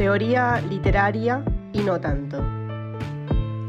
[0.00, 2.42] teoría literaria y no tanto.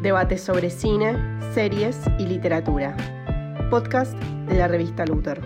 [0.02, 1.18] Debates sobre cine,
[1.54, 2.96] series y literatura.
[3.70, 4.14] Podcast
[4.48, 5.42] de la revista Luther.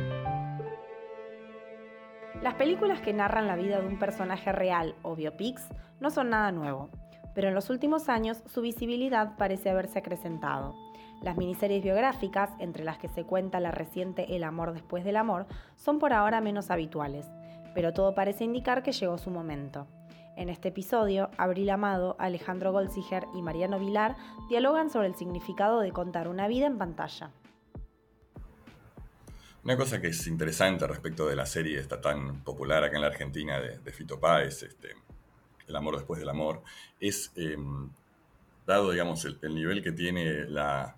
[2.44, 5.67] Las películas que narran la vida de un personaje real o biopics
[5.99, 6.92] no son nada nuevo,
[7.33, 10.76] pero en los últimos años su visibilidad parece haberse acrecentado.
[11.24, 15.47] Las miniseries biográficas, entre las que se cuenta la reciente El amor después del amor,
[15.78, 17.26] son por ahora menos habituales,
[17.73, 19.88] pero todo parece indicar que llegó su momento.
[20.38, 24.17] En este episodio, Abril Amado, Alejandro Golziger y Mariano Vilar
[24.49, 27.31] dialogan sobre el significado de contar una vida en pantalla.
[29.63, 33.08] Una cosa que es interesante respecto de la serie, está tan popular acá en la
[33.08, 34.89] Argentina, de, Fito Páez, este,
[35.67, 36.61] El amor después del amor,
[36.99, 37.89] es, em,
[38.67, 40.97] dado digamos, el, nivel que tiene la,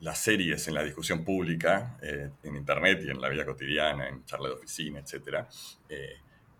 [0.00, 4.24] las series en la discusión pública, eh, en Internet y en la vida cotidiana, en
[4.24, 5.46] charla de oficina, etc.,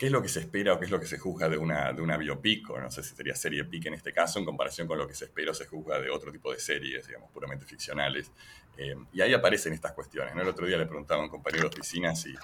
[0.01, 1.93] qué es lo que se espera o qué es lo que se juzga de una,
[1.93, 4.89] de una biopic, o no sé si sería serie pic en este caso, en comparación
[4.89, 7.67] con lo que se espera o se juzga de otro tipo de series, digamos, puramente
[7.67, 8.33] ficcionales.
[8.79, 10.35] Eh, y ahí aparecen estas cuestiones.
[10.35, 10.41] ¿no?
[10.41, 12.35] El otro día le preguntaba a un compañero de oficina si,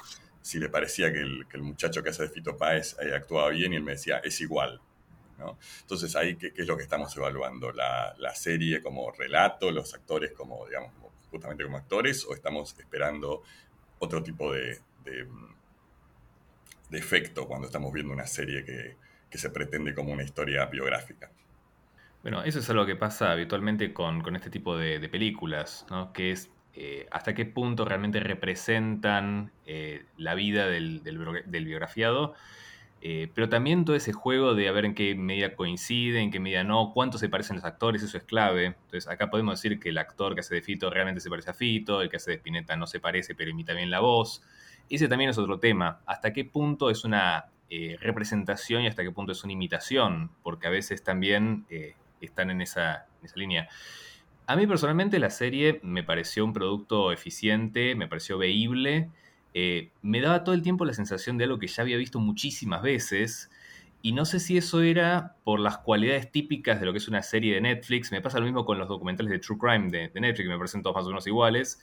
[0.42, 3.77] si le parecía que el, muchacho que hace de Fito Páez eh, actuaba bien y
[3.77, 4.78] él me decía, es igual.
[5.39, 5.56] ¿no?
[5.80, 7.73] Entonces ahí, ¿qué, es lo que estamos evaluando?
[7.73, 10.92] ¿La, la serie como relato, los actores como, digamos,
[11.30, 13.42] justamente como actores, o estamos esperando
[13.98, 14.78] otro tipo de
[16.91, 18.97] efecto cuando estamos viendo una serie que,
[19.37, 21.31] se pretende como una historia biográfica.
[22.23, 26.11] Bueno, eso es algo que pasa habitualmente con, este tipo de, películas, ¿no?
[26.14, 31.03] que es eh, hasta qué punto realmente representan eh, la vida del,
[31.47, 32.33] biografiado,
[33.03, 36.41] eh, pero también todo ese juego de a ver en qué medida coincide, en qué
[36.41, 38.67] medida no, cuánto se parecen los actores, eso es clave.
[38.67, 41.55] Entonces acá podemos decir que el actor que hace de Fito realmente se parece a
[41.55, 44.42] Fito, el que hace de Spinetta no se parece pero imita bien la voz.
[44.89, 46.01] Ese también es otro tema.
[46.06, 50.31] ¿Hasta qué punto es una eh, representación y hasta qué punto es una imitación?
[50.42, 53.69] Porque a veces también eh, están en esa, línea.
[54.47, 59.11] A mí personalmente la serie me pareció un producto eficiente, me pareció veíble.
[59.55, 62.83] Eh, me daba todo el tiempo la sensación de algo que ya había visto muchísimas
[62.83, 63.51] veces.
[64.02, 67.23] Y no sé si eso era por las cualidades típicas de lo que es una
[67.23, 68.12] serie de Netflix.
[68.12, 70.58] Me pasa lo mismo con los documentales de True Crime de, de Netflix, que me
[70.58, 71.80] parecen todos más o menos iguales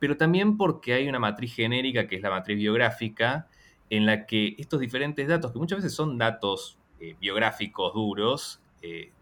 [0.00, 3.48] pero también porque hay una matriz genérica que es la matriz biográfica,
[3.90, 9.12] en la que estos diferentes datos, que muchas veces son datos eh, biográficos duros, eh,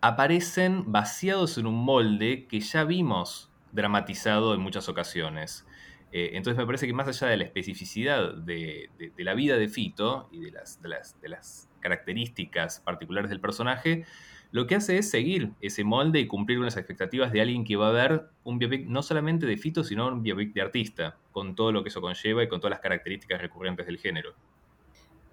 [0.00, 5.66] aparecen vaciados en un molde que ya vimos dramatizado en muchas ocasiones.
[6.10, 10.28] Eh, entonces me parece que más allá de la especificidad de, la vida de Fito
[10.32, 14.04] y de las características particulares del personaje,
[14.50, 17.76] lo que hace es seguir ese molde y cumplir con las expectativas de alguien que
[17.76, 21.54] va a ver un biopic no solamente de Fito, sino un biopic de artista, con
[21.54, 24.34] todo lo que eso conlleva y con todas las características recurrentes del género.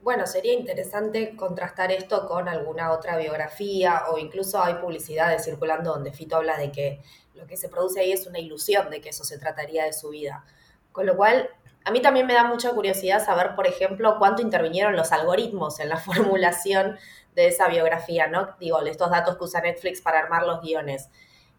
[0.01, 6.12] Bueno, sería interesante contrastar esto con alguna otra biografía o incluso hay publicidades circulando donde
[6.12, 7.01] Fito habla de que
[7.33, 10.09] lo que se produce ahí es una ilusión de que eso se trataría de su
[10.09, 10.45] vida.
[10.91, 11.50] Con lo cual,
[11.85, 15.90] a mí también me da mucha curiosidad saber, por ejemplo, cuánto intervinieron los algoritmos en
[15.90, 16.97] la formulación
[17.35, 18.50] de esa biografía, ¿no?
[18.59, 21.09] Digo, estos datos que usa Netflix para armar los guiones.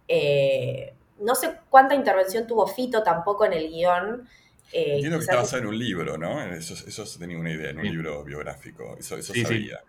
[0.09, 4.29] Eh, no sé cuánta intervención tuvo Fito tampoco en el guion.
[4.73, 6.43] Eh, Entiendo que estaba basado en un libro, ¿no?
[6.43, 8.97] Eso, eso tenía una idea, en un libro biográfico.
[8.99, 9.81] Eso, eso sabía.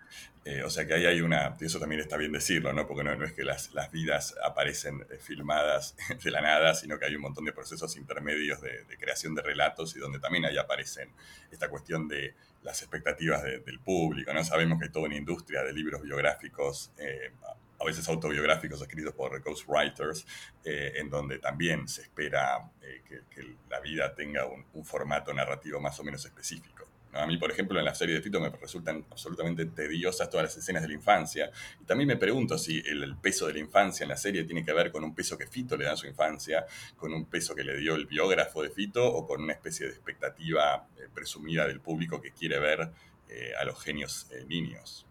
[0.50, 1.58] Eh, o sea que ahí hay una.
[1.60, 2.88] Y eso también está bien decirlo, ¿no?
[2.88, 7.16] Porque no, es que las, las, vidas aparecen filmadas de la nada, sino que hay
[7.16, 11.10] un montón de procesos intermedios de, de creación de relatos y donde también ahí aparecen
[11.52, 14.44] esta cuestión de las expectativas del público, ¿no?
[14.44, 17.32] Sabemos que hay toda una industria de libros biográficos, eh,
[17.80, 20.26] a veces autobiográficos escritos por ghostwriters,
[20.64, 26.00] eh, en donde también se espera eh, que, la vida tenga un, formato narrativo más
[26.00, 26.87] o menos específico.
[27.18, 30.58] A mí, por ejemplo, en la serie de Fito me resultan absolutamente tediosas todas las
[30.58, 31.52] escenas de la infancia.
[31.82, 34.74] Y también me pregunto si el, peso de la infancia en la serie tiene que
[34.74, 37.64] ver con un peso que Fito le da a su infancia, con un peso que
[37.64, 41.80] le dio el biógrafo de Fito o con una especie de expectativa eh, presumida del
[41.80, 42.92] público que quiere ver
[43.30, 45.07] eh, a los genios eh, niños.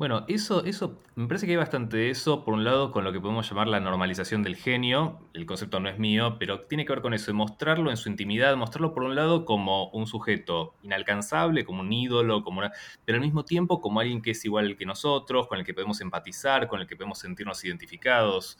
[0.00, 3.12] Bueno, eso, eso, me parece que hay bastante de eso, por un lado, con lo
[3.12, 5.18] que podemos llamar la normalización del genio.
[5.34, 8.56] El concepto no es mío, pero tiene que ver con eso, mostrarlo en su intimidad,
[8.56, 12.62] mostrarlo por un lado como un sujeto inalcanzable, como un ídolo, como
[13.04, 16.00] pero al mismo tiempo como alguien que es igual que nosotros, con el que podemos
[16.00, 18.56] empatizar, con el que podemos sentirnos identificados.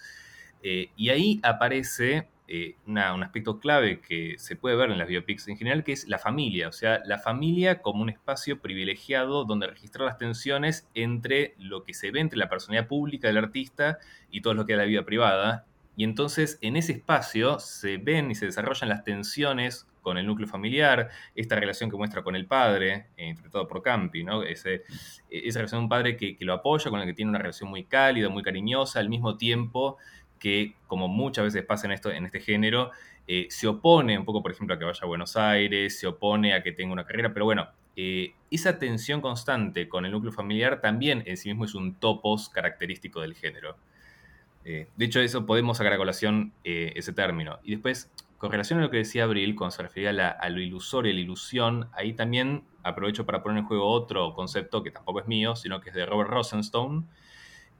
[0.62, 5.46] Eh, y ahí aparece eh, un aspecto clave que se puede ver en las biopics
[5.46, 9.68] en general, que es la familia, o sea, la familia como un espacio privilegiado donde
[9.68, 13.98] registrar las tensiones entre lo que se ve entre la personalidad pública del artista
[14.32, 15.64] y todo lo que es la vida privada.
[15.94, 20.48] Y entonces en ese espacio se ven y se desarrollan las tensiones con el núcleo
[20.48, 24.42] familiar, esta relación que muestra con el padre, interpretado por Campi, ¿no?
[24.42, 24.70] Esa
[25.30, 28.28] relación de un padre que, lo apoya, con el que tiene una relación muy cálida,
[28.28, 29.98] muy cariñosa, al mismo tiempo
[30.40, 32.90] que, como muchas veces pasa en, esto, en este género,
[33.28, 36.54] eh, se opone un poco, por ejemplo, a que vaya a Buenos Aires, se opone
[36.54, 40.80] a que tenga una carrera, pero bueno, eh, esa tensión constante con el núcleo familiar
[40.80, 43.76] también en sí mismo es un topos característico del género.
[44.64, 47.58] de hecho, eso podemos sacar a colación ese término.
[47.62, 48.10] Y después,
[48.40, 51.90] con relación a lo que decía Abril, cuando se refería a, lo ilusorio, la ilusión,
[51.92, 55.90] ahí también aprovecho para poner en juego otro concepto que tampoco es mío, sino que
[55.90, 57.04] es de Robert Rosenstone,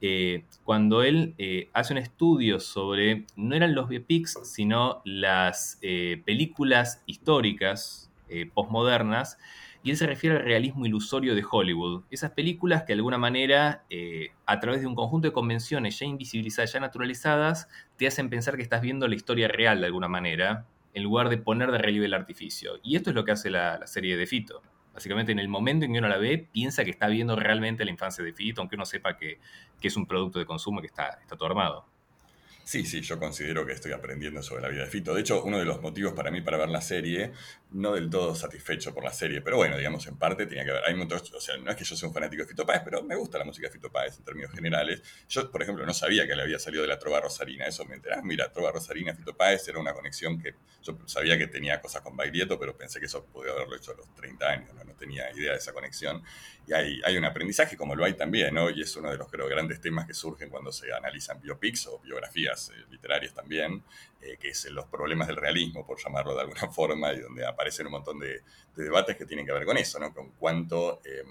[0.01, 6.21] eh, cuando él eh, hace un estudio sobre, no eran los biopics, sino las eh,
[6.25, 8.07] películas históricas
[8.53, 9.37] postmodernas,
[9.83, 12.03] y él se refiere al realismo ilusorio de Hollywood.
[12.09, 13.83] Esas películas que de alguna manera,
[14.45, 17.67] a través de un conjunto de convenciones ya invisibilizadas, ya naturalizadas,
[17.97, 21.37] te hacen pensar que estás viendo la historia real de alguna manera, en lugar de
[21.37, 22.73] poner de relieve el artificio.
[22.83, 24.61] Y esto es lo que hace la, serie de Fito.
[24.93, 27.91] Básicamente, en el momento en que uno la ve, piensa que está viendo realmente la
[27.91, 29.39] infancia de Fito, aunque uno sepa que,
[29.81, 31.90] es un producto de consumo que está, está todo armado.
[32.63, 35.13] Sí, sí, yo considero que estoy aprendiendo sobre la vida de Fito.
[35.13, 37.31] De hecho, uno de los motivos para mí para ver la serie,
[37.71, 40.83] no del todo satisfecho por la serie, pero bueno, digamos, en parte tenía que ver.
[40.85, 43.03] Hay muchos, o sea, no es que yo sea un fanático de Fito Páez, pero
[43.03, 45.01] me gusta la música de Fito Páez en términos generales.
[45.27, 47.95] Yo, por ejemplo, no sabía que le había salido de la Trova Rosarina, eso me
[47.95, 48.23] enterás.
[48.23, 52.15] Mira, Trova Rosarina, Fito Páez era una conexión que yo sabía que tenía cosas con
[52.15, 55.31] Baglietto, pero pensé que eso podía haberlo hecho a los 30 años, no, no tenía
[55.35, 56.23] idea de esa conexión.
[56.67, 58.69] Y hay, hay un aprendizaje como lo hay también, ¿no?
[58.69, 62.69] Y es uno de los, grandes temas que surgen cuando se analizan biopics o biografías
[62.69, 63.83] eh, literarias también,
[64.21, 67.87] eh, que es los problemas del realismo, por llamarlo de alguna forma, y donde aparecen
[67.87, 68.43] un montón de,
[68.75, 70.13] debates que tienen que ver con eso, ¿no?
[70.13, 71.23] Con cuánto eh,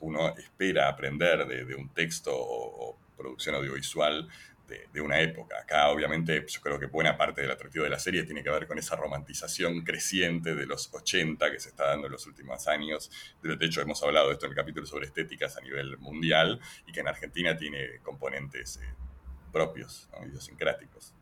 [0.00, 4.28] uno espera aprender de, un texto o, producción audiovisual
[4.66, 5.56] de, una época.
[5.60, 8.66] Acá, obviamente, yo creo que buena parte del atractivo de la serie tiene que ver
[8.66, 13.10] con esa romantización creciente de los 80 que se está dando en los últimos años.
[13.42, 16.92] De hecho, hemos hablado de esto en el capítulo sobre estéticas a nivel mundial y
[16.92, 18.94] que en Argentina tiene componentes eh,
[19.52, 21.14] propios, idiosincráticos.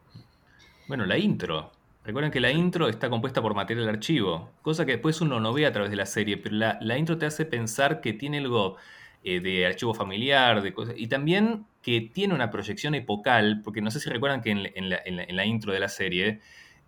[0.88, 1.72] Bueno, la intro.
[2.04, 5.64] Recuerden que la intro está compuesta por material archivo, cosa que después uno no ve
[5.64, 8.76] a través de la serie, pero la, intro te hace pensar que tiene algo
[9.22, 13.90] eh, de archivo familiar, de cosas, y también que tiene una proyección epocal, porque no
[13.90, 16.40] sé si recuerdan que en, la, intro de la serie,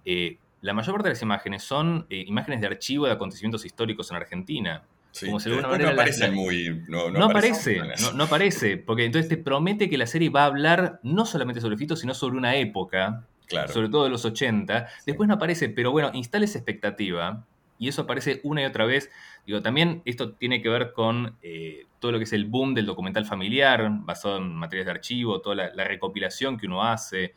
[0.06, 4.10] eh, la mayor parte de las imágenes son eh, imágenes de archivo de acontecimientos históricos
[4.10, 4.84] en Argentina.
[5.20, 6.82] como si de alguna manera no aparece muy.
[6.88, 7.82] No, aparece,
[8.14, 11.76] no, aparece, porque entonces te promete que la serie va a hablar no solamente sobre
[11.76, 13.26] Fito, sino sobre una época
[13.69, 14.88] sobre todo de los 80.
[15.04, 17.44] Después no aparece, pero bueno, instala esa expectativa
[17.78, 19.11] y eso aparece una y otra vez.
[19.46, 22.87] Digo, también esto tiene que ver con eh, todo lo que es el boom del
[22.87, 27.34] documental familiar, basado en materiales de archivo, toda la, recopilación que uno hace.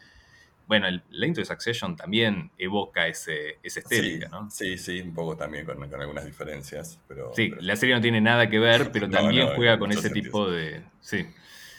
[0.68, 4.52] Bueno, el, la intro de Succession también evoca ese, esa estética, sí, ¿no?
[4.52, 7.00] Sí, sí, un poco también con, algunas diferencias.
[7.08, 10.50] Pero, sí, la serie no tiene nada que ver, pero también juega con ese tipo
[10.50, 10.84] de...
[11.02, 11.26] Sí.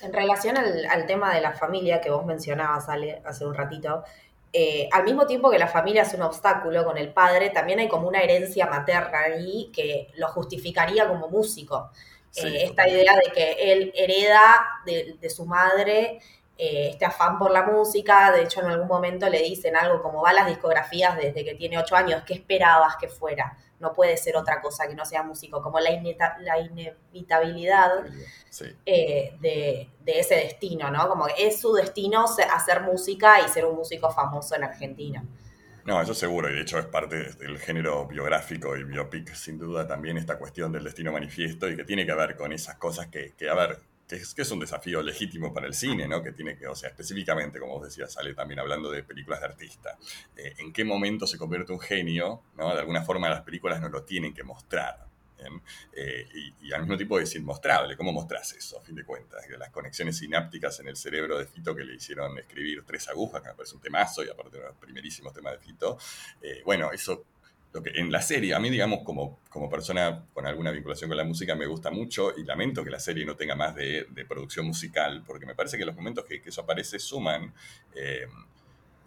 [0.02, 4.02] En relación al, tema de la familia que vos mencionabas, Ale, hace un ratito,
[4.52, 7.88] eh, al mismo tiempo que la familia es un obstáculo con el padre, también hay
[7.88, 11.90] como una herencia materna ahí que lo justificaría como músico.
[12.36, 16.20] Eh, esta idea de que él hereda de, su madre
[16.62, 20.20] eh, este afán por la música, de hecho en algún momento le dicen algo como
[20.20, 23.56] va las discografías desde que tiene ocho años, ¿qué esperabas que fuera?
[23.80, 25.90] no puede ser otra cosa que no sea músico, como la,
[26.40, 28.04] la inevitabilidad
[28.84, 31.08] eh, de, ese destino, ¿no?
[31.08, 35.24] Como que es su destino hacer música y ser un músico famoso en Argentina.
[35.86, 39.86] No, eso seguro, y de hecho es parte del género biográfico y biopic, sin duda,
[39.86, 43.32] también esta cuestión del destino manifiesto y que tiene que ver con esas cosas que,
[43.32, 46.20] que a ver, que es, que es un desafío legítimo para el cine, ¿no?
[46.20, 49.46] Que tiene que, o sea, específicamente, como vos decías, sale también hablando de películas de
[49.46, 49.96] artista.
[50.36, 52.42] Eh, ¿En qué momento se convierte un genio?
[52.56, 52.74] ¿no?
[52.74, 55.06] De alguna forma las películas nos lo tienen que mostrar.
[55.92, 56.28] Eh,
[56.60, 57.96] y, al mismo tiempo es inmostrable.
[57.96, 59.42] ¿Cómo mostrás eso, a fin de cuentas?
[59.58, 63.48] Las conexiones sinápticas en el cerebro de Fito que le hicieron escribir Tres Agujas, que
[63.48, 65.98] me parece un temazo, y aparte de los primerísimos temas de Fito.
[66.42, 67.24] Eh, bueno, eso
[67.72, 71.16] lo que en la serie, a mí, digamos, como, como persona con alguna vinculación con
[71.16, 74.66] la música, me gusta mucho y lamento que la serie no tenga más de, producción
[74.66, 77.52] musical, porque me parece que los momentos que, eso aparece suman.
[77.94, 78.26] Eh,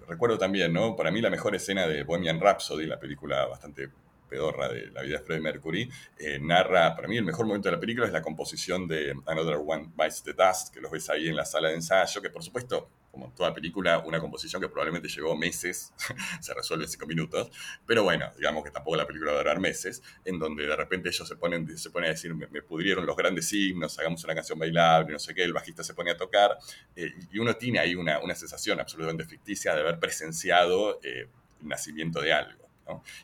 [0.07, 0.95] recuerdo también, ¿no?
[0.95, 3.89] Para mí la mejor escena de Bohemian Rhapsody, la película bastante
[4.29, 7.75] pedorra de la vida de Freddie Mercury, eh, narra, para mí el mejor momento de
[7.75, 11.27] la película es la composición de Another One Bites the Dust, que los ves ahí
[11.27, 15.07] en la sala de ensayo, que por supuesto como toda película, una composición que probablemente
[15.07, 15.93] llevó meses,
[16.41, 17.51] se resuelve en cinco minutos,
[17.85, 21.09] pero bueno, digamos que tampoco la película va a durar meses, en donde de repente
[21.09, 24.57] ellos se ponen, se ponen a decir, me, pudrieron los grandes himnos, hagamos una canción
[24.57, 26.57] bailable, no sé qué, el bajista se pone a tocar,
[26.95, 31.27] eh, y uno tiene ahí una, una, sensación absolutamente ficticia de haber presenciado eh,
[31.61, 32.63] el nacimiento de algo.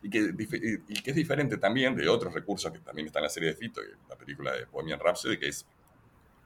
[0.03, 0.19] Y, que,
[0.87, 3.55] y, que, es diferente también de otros recursos que también están en la serie de
[3.55, 5.65] Fito, la película de Bohemian Rhapsody, que es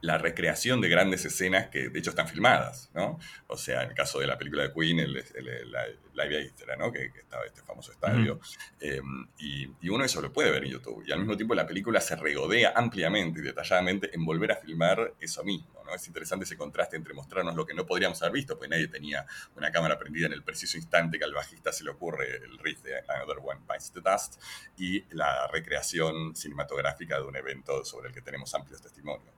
[0.03, 3.17] la recreación de grandes escenas que de hecho están filmadas, ¿no?
[3.48, 6.91] O sea, en el caso de la película de Queen, el, la, Live Aid, ¿no?
[6.91, 8.38] Que, estaba este famoso estadio.
[8.81, 11.05] Em, y, uno eso lo puede ver en YouTube.
[11.07, 15.13] Y al mismo tiempo la película se regodea ampliamente y detalladamente en volver a filmar
[15.22, 15.95] eso mismo, ¿no?
[15.95, 19.25] Es interesante ese contraste entre mostrarnos lo que no podríamos haber visto, pues nadie tenía
[19.55, 22.81] una cámara prendida en el preciso instante que al bajista se le ocurre el riff
[22.81, 24.41] de Another One Bites the Dust
[24.77, 29.33] y la recreación cinematográfica de un evento sobre el que tenemos amplios testimonios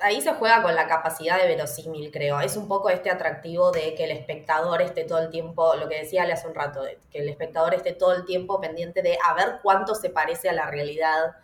[0.00, 2.40] ahí se juega con la capacidad de verosímil, creo.
[2.40, 5.98] Es un poco este atractivo de que el espectador esté todo el tiempo, lo que
[5.98, 9.34] decía Ale hace un rato, que el espectador esté todo el tiempo pendiente de a
[9.34, 11.36] ver cuánto se parece a la realidad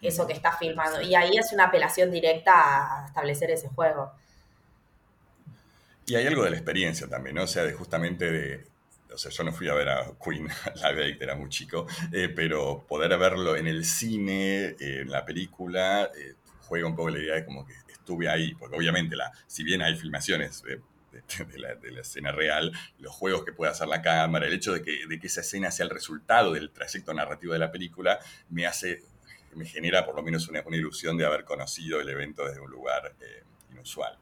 [0.00, 1.00] eso que está filmando.
[1.00, 4.12] Y ahí es una apelación directa a establecer ese juego.
[6.06, 7.44] Y hay algo de la experiencia también, ¿no?
[7.44, 8.64] O sea, de justamente de,
[9.14, 12.84] o sea, yo no fui a ver a Queen Live era muy chico, eh, pero
[12.88, 17.44] poder verlo en el cine, en la película, eh, juega un poco la idea de
[17.44, 20.80] como que estuve ahí, porque obviamente la, si bien hay filmaciones de,
[21.58, 25.18] la, escena real, los juegos que puede hacer la cámara, el hecho de que, de
[25.18, 29.02] que esa escena sea el resultado del trayecto narrativo de la película, me hace,
[29.54, 33.14] me genera por lo menos una, ilusión de haber conocido el evento desde un lugar
[33.20, 34.18] eh, inusual.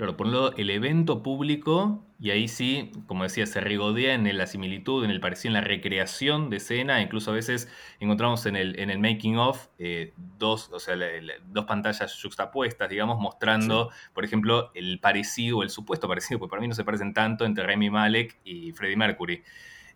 [0.00, 4.38] Claro, por un lado, el evento público, y ahí sí, como decía, se regodea en
[4.38, 8.56] la similitud, en el parecido, en la recreación de escena, incluso a veces encontramos en
[8.56, 10.94] el, en el making of eh, dos, o sea,
[11.48, 16.68] dos pantallas juxtapuestas, digamos, mostrando, por ejemplo, el parecido, el supuesto parecido, porque para mí
[16.68, 19.42] no se parecen tanto entre Remy Malek y Freddie Mercury.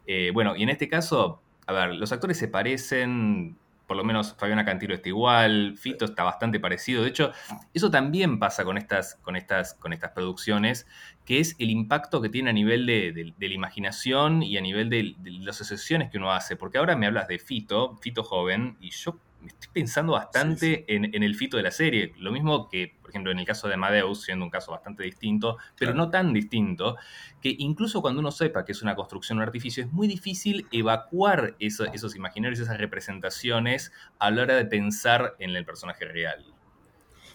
[0.07, 4.35] Eh, bueno, y en este caso, a ver, los actores se parecen por lo menos
[4.39, 7.03] Fabiana Cantilo está igual, Fito está bastante parecido.
[7.03, 7.33] De hecho,
[7.73, 10.87] eso también pasa con estas, con estas, con estas producciones,
[11.25, 15.15] que es el impacto que tiene a nivel de, la imaginación y a nivel de,
[15.19, 16.57] de, las asociaciones que uno hace.
[16.57, 21.35] Porque ahora me hablas de Fito, Fito joven, y yo estoy pensando bastante En, el
[21.35, 22.13] fito de la serie.
[22.19, 25.59] Lo mismo que, por ejemplo, en el caso de Amadeus, siendo un caso bastante distinto,
[25.79, 26.97] pero no tan distinto,
[27.41, 31.57] que incluso cuando uno sepa que es una construcción, un artificio, es muy difícil evacuar
[31.59, 36.54] esos imaginarios, esas representaciones a la hora de pensar en el personaje real.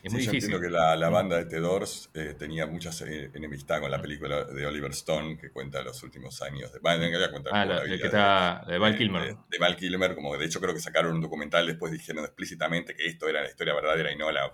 [0.04, 0.50] Es muy difícil.
[0.50, 2.92] Yo entiendo que la, banda de The Doors eh, tenía mucha
[3.34, 6.80] enemistad con la película de Oliver Stone, que cuenta los últimos años de.
[6.80, 7.06] Bueno,
[7.52, 9.36] ah, la, que está, de, Val Kilmer.
[9.50, 13.06] De, Val Kilmer, como de hecho creo que sacaron un documental, después dijeron explícitamente que
[13.06, 14.46] esto era la historia verdadera y no la,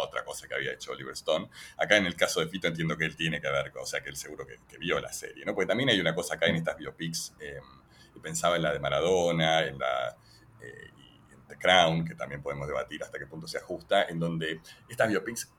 [0.00, 1.48] otra cosa que había hecho Oliver Stone.
[1.76, 4.10] Acá en el caso de Fito entiendo que él tiene que ver, o sea, que
[4.10, 5.54] él seguro que, vio la serie, ¿no?
[5.54, 7.58] Porque también hay una cosa acá en estas biopics, eh,
[8.22, 10.16] pensaba en la de Maradona, en la.
[10.60, 10.90] Eh,
[11.48, 15.52] The Crown, que también podemos debatir hasta qué punto se ajusta, en donde estas biopics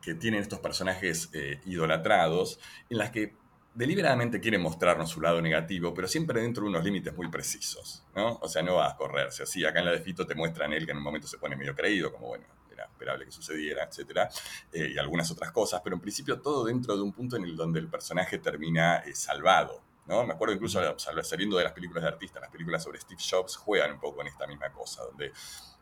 [0.00, 3.34] que tienen estos personajes eh, idolatrados, en las que
[3.74, 8.38] deliberadamente quieren mostrarnos su lado negativo, pero siempre dentro de unos límites muy precisos, ¿no?
[8.42, 9.64] O sea, no va a correrse así.
[9.64, 11.74] Acá en la de Fito te muestran él que en un momento se pone medio
[11.74, 14.28] creído, como bueno, era esperable que sucediera, etcétera,
[14.72, 17.56] eh, y algunas otras cosas, pero en principio todo dentro de un punto en el
[17.56, 22.40] donde el personaje termina eh, salvado, me acuerdo incluso saliendo de las películas de artistas,
[22.40, 25.32] las películas sobre Steve Jobs juegan un poco en esta misma cosa, donde,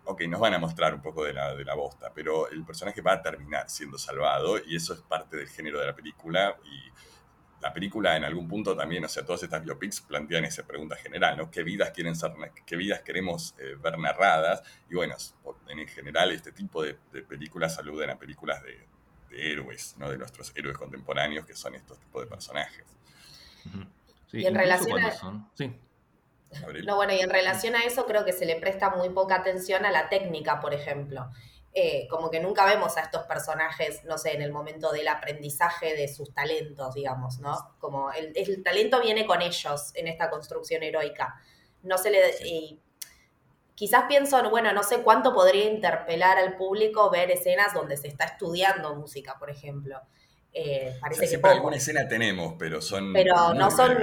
[0.05, 3.01] ok, nos van a mostrar un poco de la, de la bosta, pero el personaje
[3.03, 6.91] va a terminar siendo salvado y eso es parte del género de la película y
[7.61, 11.37] la película en algún punto también, o sea, todas estas biopics plantean esa pregunta general,
[11.37, 11.51] ¿no?
[11.51, 12.33] ¿Qué vidas quieren ser,
[12.71, 14.63] vidas queremos eh, ver narradas?
[14.91, 15.15] Y bueno,
[15.69, 16.95] en general este tipo de,
[17.29, 18.87] películas aluden a películas de,
[19.31, 20.11] héroes, ¿no?
[20.11, 22.85] De nuestros héroes contemporáneos que son estos tipos de personajes
[24.33, 25.13] y en relación a...
[26.85, 29.85] No, bueno, y en relación a eso creo que se le presta muy poca atención
[29.85, 31.29] a la técnica, por ejemplo.
[31.79, 35.95] Eh, como que nunca vemos a estos personajes, no sé, en el momento del aprendizaje
[35.95, 37.77] de sus talentos, digamos, ¿no?
[37.79, 41.39] Como el, talento viene con ellos en esta construcción heroica.
[41.83, 42.21] No se le...
[43.75, 48.25] quizás pienso, bueno, no sé cuánto podría interpelar al público ver escenas donde se está
[48.25, 50.01] estudiando música, por ejemplo.
[50.59, 53.13] Eh, parece que alguna escena tenemos, pero son.
[53.13, 53.95] Pero no son.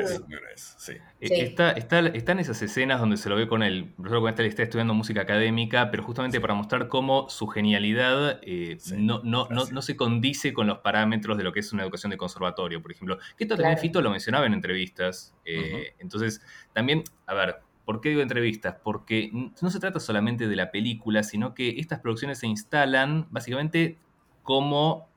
[0.77, 0.93] sí.
[1.19, 4.61] Está, está, están esas escenas donde se lo ve con el profesor con este está
[4.61, 9.95] estudiando música académica, pero justamente para mostrar cómo su genialidad eh, no, no, no, se
[9.95, 13.17] condice con los parámetros de lo que es una educación de conservatorio, por ejemplo.
[13.35, 15.33] Que esto también Fito lo mencionaba en entrevistas.
[15.45, 16.41] Eh, entonces,
[16.73, 18.77] también, a ver, ¿Por qué digo entrevistas?
[18.81, 23.97] Porque no se trata solamente de la película, sino que estas producciones se instalan básicamente
[24.41, 25.09] como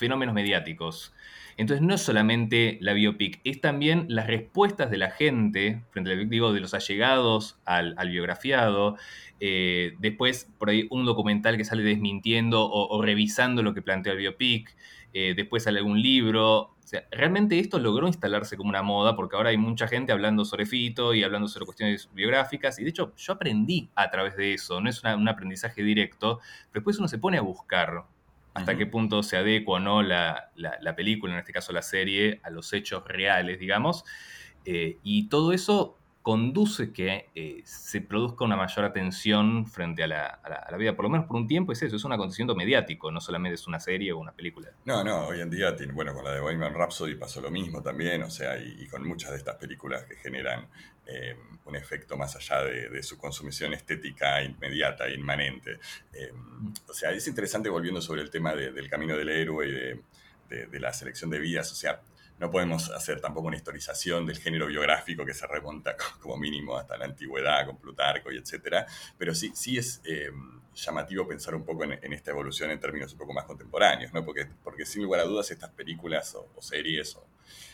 [0.00, 1.14] fenómenos mediáticos.
[1.56, 6.28] Entonces no es solamente la biopic, es también las respuestas de la gente, frente al
[6.28, 8.96] digo, de los allegados al, biografiado,
[9.40, 14.18] eh, después por ahí un documental que sale desmintiendo o, revisando lo que plantea el
[14.18, 14.74] biopic,
[15.12, 19.50] eh, después sale algún libro, sea, realmente esto logró instalarse como una moda porque ahora
[19.50, 22.78] hay mucha gente hablando sobre Fito y hablando sobre cuestiones biográficas.
[22.78, 26.40] Y de hecho yo aprendí a través de eso, no es un aprendizaje directo,
[26.70, 28.04] pero después uno se pone a buscar
[28.54, 30.50] hasta qué punto se adecua o no la,
[30.96, 34.04] película, en este caso la serie, a los hechos reales, digamos.
[34.64, 40.76] Eh, y todo eso conduce que eh, se produzca una mayor atención frente a la,
[40.76, 43.54] vida, por lo menos por un tiempo es eso, es un acontecimiento mediático, no solamente
[43.54, 44.70] es una serie o una película.
[44.84, 48.22] No, no, hoy en día, bueno, con la de Bohemian Rhapsody pasó lo mismo también,
[48.22, 50.68] o sea, y, con muchas de estas películas que generan
[51.06, 55.78] eh, un efecto más allá de, su consumición estética inmediata, inmanente.
[56.12, 56.32] Eh,
[56.86, 59.72] o sea, es interesante volviendo sobre el tema del camino del héroe y
[60.50, 62.02] de, de la selección de vidas, o sea,
[62.40, 66.96] no podemos hacer tampoco una historización del género biográfico que se remonta como mínimo hasta
[66.96, 68.86] la antigüedad con Plutarco y etcétera,
[69.18, 70.30] pero sí, sí es eh,
[70.74, 74.24] llamativo pensar un poco en, esta evolución en términos un poco más contemporáneos, ¿no?
[74.24, 77.18] porque, porque sin lugar a dudas estas películas o, series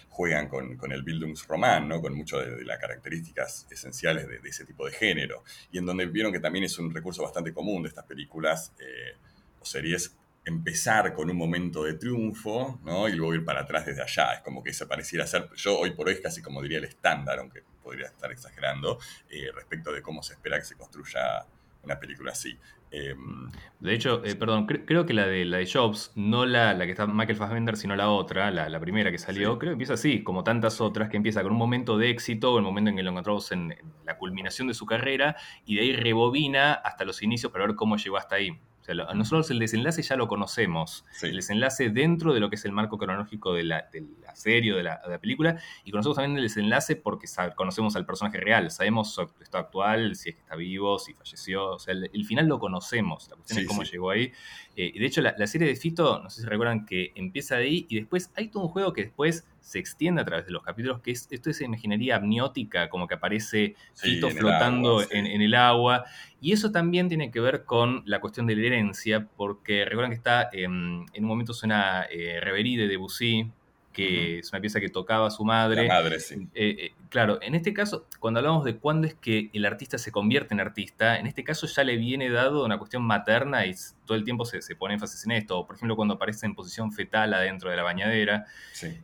[0.08, 2.00] juegan con, el Bildungsroman, ¿no?
[2.00, 6.32] con muchas de, las características esenciales de, ese tipo de género, y en donde vieron
[6.32, 9.14] que también es un recurso bastante común de estas películas eh,
[9.61, 13.08] o series empezar con un momento de triunfo, ¿no?
[13.08, 14.34] Y luego ir para atrás desde allá.
[14.34, 16.84] Es como que se pareciera ser, yo hoy por hoy es casi como diría el
[16.84, 18.98] estándar, aunque podría estar exagerando,
[19.28, 21.44] eh, respecto de cómo se espera que se construya
[21.82, 22.56] una película así.
[22.92, 23.50] Em,
[23.80, 26.92] de hecho, eh, perdón, creo que la de, la de Jobs, no la, la que
[26.92, 30.44] está Michael Fassbender, sino la otra, la, primera que salió, creo que empieza así, como
[30.44, 33.50] tantas otras, que empieza con un momento de éxito, el momento en que lo encontramos
[33.50, 37.66] en, en la culminación de su carrera, y de ahí rebobina hasta los inicios para
[37.66, 38.56] ver cómo llegó hasta ahí
[38.94, 41.04] nosotros el desenlace ya lo conocemos.
[41.22, 43.88] El desenlace dentro de lo que es el marco cronológico de la,
[44.34, 45.60] serie o de la, película.
[45.84, 48.70] Y conocemos también el desenlace porque conocemos al personaje real.
[48.70, 51.72] Sabemos su estado actual, si es que está vivo, si falleció.
[51.72, 53.28] O sea, el, final lo conocemos.
[53.28, 54.32] La cuestión es cómo llegó ahí.
[54.76, 57.56] Eh, y de hecho, la, la, serie de Fito, no sé si recuerdan que empieza
[57.56, 60.52] de ahí y después hay todo un juego que después se extiende a través de
[60.52, 65.54] los capítulos, que es, esto es imaginería amniótica, como que aparece Fito flotando en, el
[65.54, 66.04] agua.
[66.40, 70.16] Y eso también tiene que ver con la cuestión de la herencia, porque recuerdan que
[70.16, 73.50] está, en un momento suena eh, Reverie de Debussy,
[73.97, 75.87] que es una pieza que tocaba su madre.
[75.87, 76.35] La madre, sí.
[76.54, 80.13] Eh, eh, claro, en este caso, cuando hablamos de cuándo es que el artista se
[80.13, 84.19] convierte en artista, en este caso ya le viene dado una cuestión materna y todo
[84.19, 85.67] el tiempo se, pone énfasis en esto.
[85.67, 88.45] Por ejemplo, cuando aparece en posición fetal adentro de la bañadera,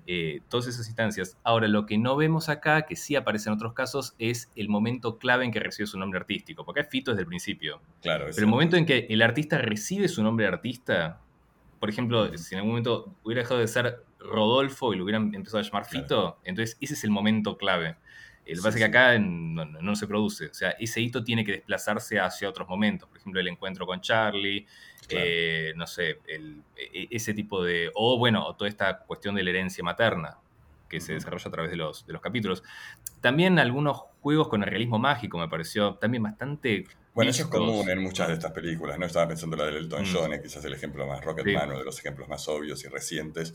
[0.07, 1.39] eh, todas esas instancias.
[1.43, 5.17] Ahora, lo que no vemos acá, que sí aparece en otros casos, es el momento
[5.17, 7.81] clave en que recibe su nombre artístico, porque es Fito desde el principio.
[8.03, 11.19] Claro, Pero el momento en que el artista recibe su nombre artista,
[11.81, 15.59] por ejemplo, si en algún momento hubiera dejado de ser Rodolfo y lo hubieran empezado
[15.59, 17.97] a llamar Fito, entonces ese es el momento clave.
[18.45, 20.47] Lo que pasa es que acá no, se produce.
[20.47, 23.09] O sea, ese hito tiene que desplazarse hacia otros momentos.
[23.09, 24.67] Por ejemplo, el encuentro con Charlie,
[25.09, 27.91] eh, no sé, e, e, ese tipo de.
[27.95, 30.39] O bueno, toda esta cuestión de la herencia materna
[30.89, 32.63] que se desarrolla a través de los, de los capítulos.
[33.21, 36.85] También algunos juegos con el realismo mágico me pareció también bastante.
[37.15, 39.07] Bueno, eso es común en muchas de estas películas, ¿no?
[39.07, 40.07] Estaba pensando la de Elton mm.
[40.13, 43.55] John, quizás el ejemplo más Rocketman, uno de los ejemplos más obvios y recientes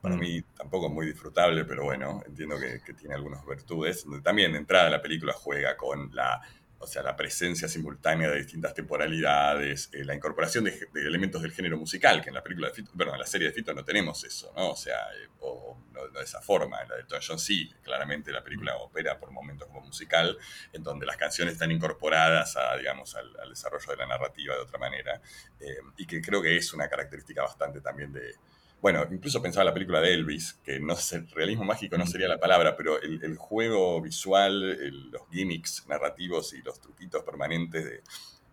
[0.00, 0.20] para mm.
[0.20, 4.06] mí tampoco muy disfrutable, pero bueno, entiendo que, tiene algunas virtudes.
[4.22, 6.40] También de entrada la película juega con la,
[6.78, 11.76] o sea, la presencia simultánea de distintas temporalidades, eh, la incorporación de, elementos del género
[11.76, 14.22] musical, que en la película de Fito, bueno, en la serie de Fito no tenemos
[14.24, 14.70] eso, ¿no?
[14.70, 16.80] O sea, eh, o, no, de esa forma.
[16.82, 20.38] En la de Tom John sí, claramente la película opera por momentos como musical,
[20.72, 24.78] en donde las canciones están incorporadas a, digamos, al, desarrollo de la narrativa de otra
[24.78, 25.20] manera,
[25.58, 28.36] eh, y que creo que es una característica bastante también de
[28.80, 32.38] bueno, incluso pensaba la película de Elvis, que no sé, realismo mágico no sería la
[32.38, 38.02] palabra, pero el, juego visual, los gimmicks narrativos y los truquitos permanentes de,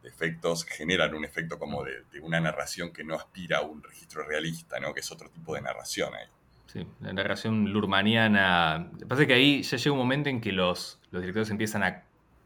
[0.03, 4.79] efectos generan un efecto como de, una narración que no aspira a un registro realista,
[4.79, 4.93] ¿no?
[4.93, 6.27] Que es otro tipo de narración ahí.
[6.67, 8.89] Sí, la narración lurmaniana.
[8.91, 11.49] Lo que pasa es que ahí ya llega un momento en que los, los directores
[11.49, 12.03] empiezan a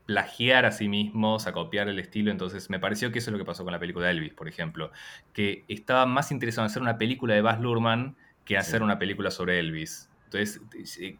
[0.10, 2.32] plagiar a sí mismos, a copiar el estilo.
[2.32, 4.48] Entonces me pareció que eso es lo que pasó con la película de Elvis, por
[4.48, 4.92] ejemplo.
[5.34, 9.30] Que estaba más interesado en hacer una película de Baz Luhrmann que hacer una película
[9.30, 10.10] sobre Elvis.
[10.26, 10.62] Entonces,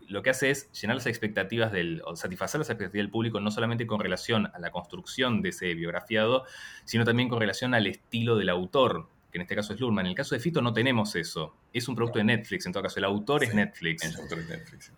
[0.08, 3.52] lo que hace es llenar las expectativas del, o satisfacer las expectativas del público, no
[3.52, 6.46] solamente con relación a la construcción de ese biografiado,
[6.84, 10.08] sino también con relación al estilo del autor, que en este caso es Luhrmann.
[10.08, 11.56] En el caso de Fito no tenemos eso.
[11.72, 12.98] Es un producto de Netflix, en todo caso.
[12.98, 14.04] El autor es Netflix.
[14.04, 14.92] El autor es Netflix.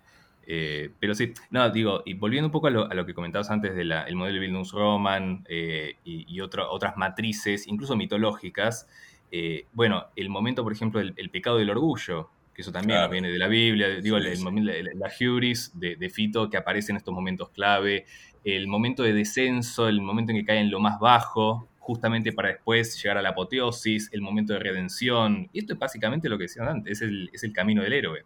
[0.54, 3.94] Eh, pero sí, no, digo, y volviendo un poco a lo, que comentabas antes del
[4.18, 8.86] modelo Bildungsroman eh, y, y otras matrices, incluso mitológicas,
[9.32, 13.30] Eh, bueno, el momento, por ejemplo, del el pecado del orgullo, que eso también viene
[13.32, 17.48] de la Biblia, digo, el, la, hubris de, de, Fito que aparece en estos momentos
[17.52, 18.06] clave,
[18.44, 22.50] el momento de descenso, el momento en que cae en lo más bajo, justamente para
[22.50, 25.50] después llegar a la apoteosis, el momento de redención.
[25.54, 28.26] Y esto es básicamente lo que decía antes, es el, es el camino del héroe.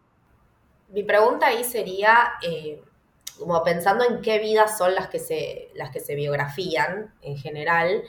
[0.89, 2.81] Mi pregunta ahí sería, eh,
[3.39, 8.03] como pensando en qué vidas son las que se, las que se biografían en general,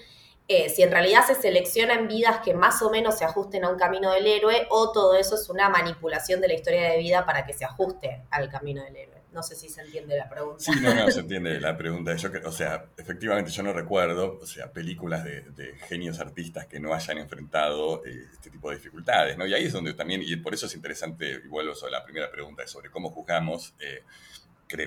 [0.49, 3.77] eh, si en realidad se seleccionan vidas que más o menos se ajusten a un
[3.77, 7.45] camino del héroe o todo eso es una manipulación de la historia de vida para
[7.45, 9.16] que se ajuste al camino del héroe.
[9.37, 10.65] No sé si se entiende la pregunta.
[10.65, 12.17] Sí, no, no, se entiende la pregunta.
[12.17, 16.95] Yo, o sea, efectivamente yo no recuerdo, o sea, películas de, genios artistas que no
[16.95, 19.47] hayan enfrentado eh, este tipo de dificultades, ¿no?
[19.47, 22.31] Y ahí es donde también, y por eso es interesante, y vuelvo sobre la primera
[22.31, 24.03] pregunta, sobre cómo juzgamos eh,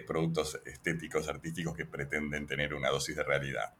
[0.08, 3.76] productos estéticos, artísticos que pretenden tener una dosis de realidad.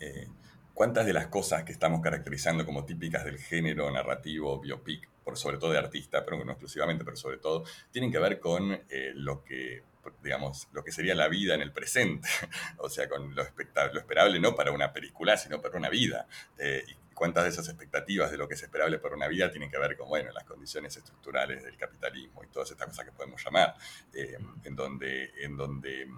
[0.00, 0.28] Eh,
[0.72, 5.58] ¿Cuántas de las cosas que estamos caracterizando como típicas del género narrativo, biopic, por sobre
[5.58, 9.42] todo de artista, pero no exclusivamente, pero sobre todo, tienen que ver con eh, lo
[9.44, 9.82] que
[10.22, 12.28] digamos, lo que sería la vida en el presente,
[12.78, 16.26] o sea, con lo, lo esperable no para una película, sino para una vida.
[16.58, 19.70] Eh, y cuántas de esas expectativas de lo que es esperable para una vida tienen
[19.70, 23.42] que ver con, bueno, las condiciones estructurales del capitalismo y todas estas cosas que podemos
[23.42, 23.74] llamar,
[24.12, 26.08] eh, en donde, en donde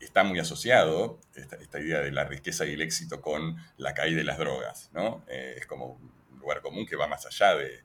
[0.00, 4.24] está muy asociado esta, idea de la riqueza y el éxito con la caída de
[4.24, 5.24] las drogas, ¿no?
[5.28, 5.92] Eh, es como
[6.30, 7.84] un lugar común que va más allá de,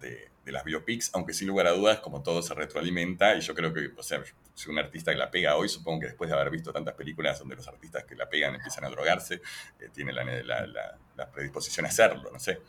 [0.00, 3.72] de las biopics, aunque sin lugar a dudas, como todo se retroalimenta, y yo creo
[3.72, 4.22] que, o sea,
[4.54, 7.38] si un artista que la pega hoy, supongo que después de haber visto tantas películas
[7.38, 9.40] donde los artistas que la pegan empiezan a drogarse,
[9.78, 10.96] eh, tiene la,
[11.32, 12.62] predisposición a hacerlo, no sé.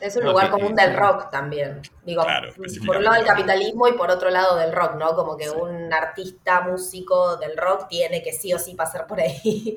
[0.00, 1.82] Es un lugar común del rock también.
[2.04, 2.24] Digo,
[2.86, 5.14] por un lado el capitalismo y por otro lado del rock, ¿no?
[5.16, 9.76] Como que un artista, músico del rock tiene que sí o sí pasar por ahí.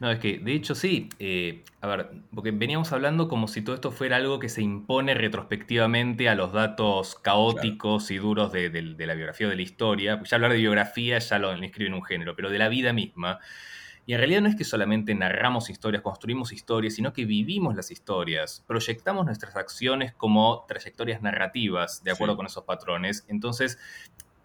[0.00, 3.74] No, es que de hecho sí, eh, a ver, porque veníamos hablando como si todo
[3.74, 9.14] esto fuera algo que se impone retrospectivamente a los datos caóticos y duros de, la
[9.14, 10.22] biografía o de la historia.
[10.22, 13.40] Ya hablar de biografía ya lo inscribe en un género, pero de la vida misma.
[14.06, 17.90] Y en realidad no es que solamente narramos historias, construimos historias, sino que vivimos las
[17.90, 23.26] historias, proyectamos nuestras acciones como trayectorias narrativas, de acuerdo con esos patrones.
[23.28, 23.78] Entonces,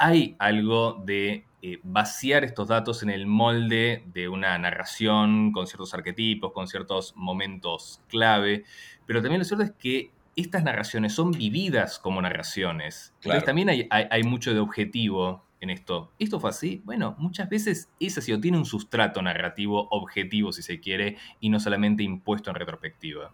[0.03, 5.93] hay algo de eh, vaciar estos datos en el molde de una narración con ciertos
[5.93, 8.65] arquetipos, con ciertos momentos clave,
[9.05, 13.13] pero también lo cierto es que estas narraciones son vividas como narraciones.
[13.21, 16.11] Entonces también hay, mucho de objetivo en esto.
[16.19, 16.81] ¿Esto fue así?
[16.83, 21.47] Bueno, muchas veces es así o tiene un sustrato narrativo objetivo, si se quiere, y
[21.47, 23.31] no solamente impuesto en retrospectiva.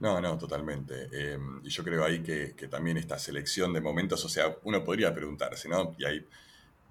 [0.00, 1.08] No, no, totalmente.
[1.12, 4.82] Em, y yo creo ahí que, que, también esta selección de momentos, o sea, uno
[4.82, 5.94] podría preguntarse, ¿no?
[5.98, 6.26] Y hay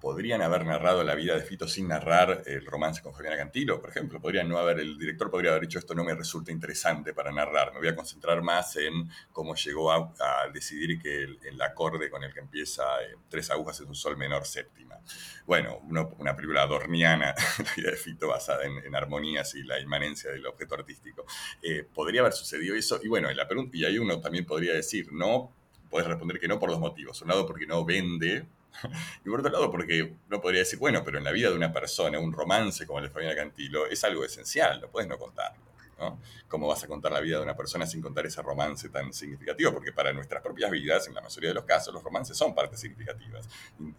[0.00, 3.90] podrían haber narrado la vida de Fito sin narrar el romance con Fabiana Cantilo, por
[3.90, 4.20] ejemplo.
[4.20, 7.72] Podrían no haber, el director podría haber dicho esto no me resulta interesante para narrar.
[7.72, 10.10] Me voy a concentrar más en cómo llegó a,
[10.52, 14.46] decidir que el, acorde con el que empieza eh, tres agujas es un sol menor
[14.46, 14.98] séptima.
[15.46, 15.80] Bueno,
[16.18, 20.74] una película dorniana, la vida de Fito basada en, armonías y la inmanencia del objeto
[20.74, 21.26] artístico.
[21.62, 23.00] Eh, podría haber sucedido eso.
[23.02, 25.52] Y bueno, la pregunta, y ahí uno también podría decir, no,
[25.90, 27.20] puedes responder que no por dos motivos.
[27.22, 28.46] Un lado porque no vende
[29.24, 31.72] y por otro lado, porque no podría decir, bueno, pero en la vida de una
[31.72, 35.70] persona, un romance como el de Fabiana Cantilo es algo esencial, no puedes no contarlo.
[35.98, 36.18] ¿no?
[36.48, 39.72] ¿Cómo vas a contar la vida de una persona sin contar ese romance tan significativo?
[39.72, 42.80] Porque para nuestras propias vidas, en la mayoría de los casos, los romances son partes
[42.80, 43.48] significativas.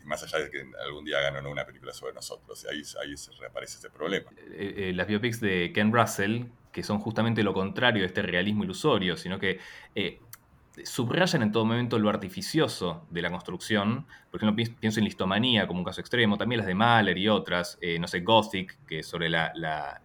[0.06, 2.66] Más allá de que algún día hagan o no una película sobre nosotros.
[2.70, 4.32] ahí, ahí reaparece ese problema.
[4.38, 8.64] Eh, eh, las biopics de Ken Russell, que son justamente lo contrario de este realismo
[8.64, 9.60] ilusorio, sino que
[9.94, 10.20] eh,
[10.84, 14.06] subrayan en todo momento lo artificioso de la construcción.
[14.30, 17.78] Por ejemplo, pienso en Listomanía como un caso extremo, también las de Mahler y otras,
[17.82, 20.02] eh, no sé, Gothic, que es sobre la,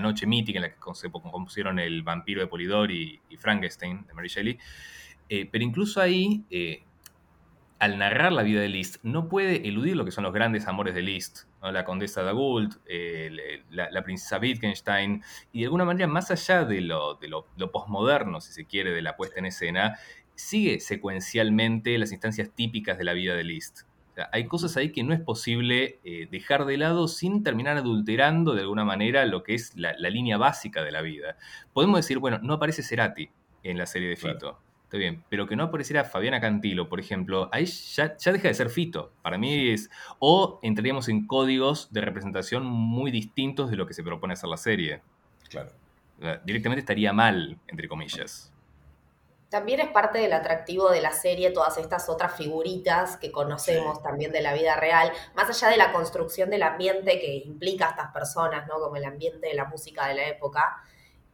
[0.00, 4.28] noche mítica en la que se compusieron El vampiro de Polidori y, Frankenstein de Mary
[4.28, 4.58] Shelley.
[5.28, 6.82] Eh, pero incluso ahí, eh,
[7.78, 10.94] al narrar la vida de Liszt, no puede eludir lo que son los grandes amores
[10.94, 12.74] de Liszt, la condesa de Gould,
[13.70, 18.52] la, princesa Wittgenstein, y de alguna manera, más allá de lo, de lo, posmoderno, si
[18.52, 19.98] se quiere, de la puesta en escena,
[20.34, 23.82] sigue secuencialmente las instancias típicas de la vida de Liszt.
[24.32, 28.62] hay cosas ahí que no es posible eh, dejar de lado sin terminar adulterando de
[28.62, 31.36] alguna manera lo que es la, línea básica de la vida.
[31.72, 33.30] Podemos decir, bueno, no aparece Cerati
[33.62, 34.58] en la serie de Fito.
[34.90, 38.70] Está bien, pero que no apareciera Fabiana Cantilo, por ejemplo, ahí ya, deja de ser
[38.70, 39.12] Fito.
[39.22, 39.88] Para mí es.
[40.18, 44.56] O entraríamos en códigos de representación muy distintos de lo que se propone hacer la
[44.56, 45.00] serie.
[45.48, 45.70] Claro.
[46.44, 48.52] Directamente estaría mal, entre comillas.
[49.48, 54.32] También es parte del atractivo de la serie todas estas otras figuritas que conocemos también
[54.32, 58.12] de la vida real, más allá de la construcción del ambiente que implica a estas
[58.12, 58.80] personas, ¿no?
[58.80, 60.82] Como el ambiente de la música de la época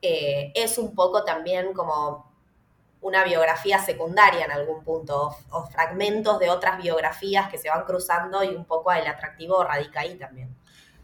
[0.02, 2.35] eh, es un poco también como
[3.00, 8.42] una biografía secundaria en algún punto, o, fragmentos de otras biografías que se van cruzando
[8.42, 10.54] y un poco el atractivo radica ahí también.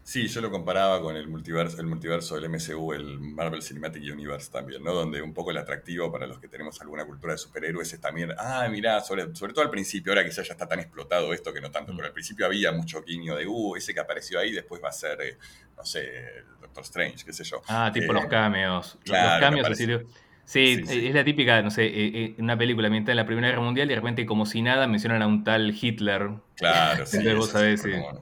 [0.03, 4.51] Sí, yo lo comparaba con el multiverso, el multiverso del MCU, el Marvel Cinematic Universe
[4.51, 4.93] también, ¿no?
[4.93, 8.33] Donde un poco el atractivo para los que tenemos alguna cultura de superhéroes es también,
[8.37, 11.61] ah, mirá, sobre, sobre todo al principio, ahora quizás ya está tan explotado esto que
[11.61, 11.95] no tanto, mm.
[11.95, 14.91] pero al principio había mucho guiño de, uh, ese que apareció ahí después va a
[14.91, 15.37] ser, eh,
[15.77, 16.11] no sé,
[16.59, 17.61] Doctor Strange, qué sé yo.
[17.69, 18.97] Ah, tipo los eh, cameos.
[19.05, 20.09] Claro, los cameos,
[20.45, 23.61] Sí, es la típica, no sé, eh, eh, una película ambientada en la Primera Guerra
[23.61, 26.31] Mundial y de repente, como si nada, mencionan a un tal Hitler.
[26.57, 27.19] Claro, sí.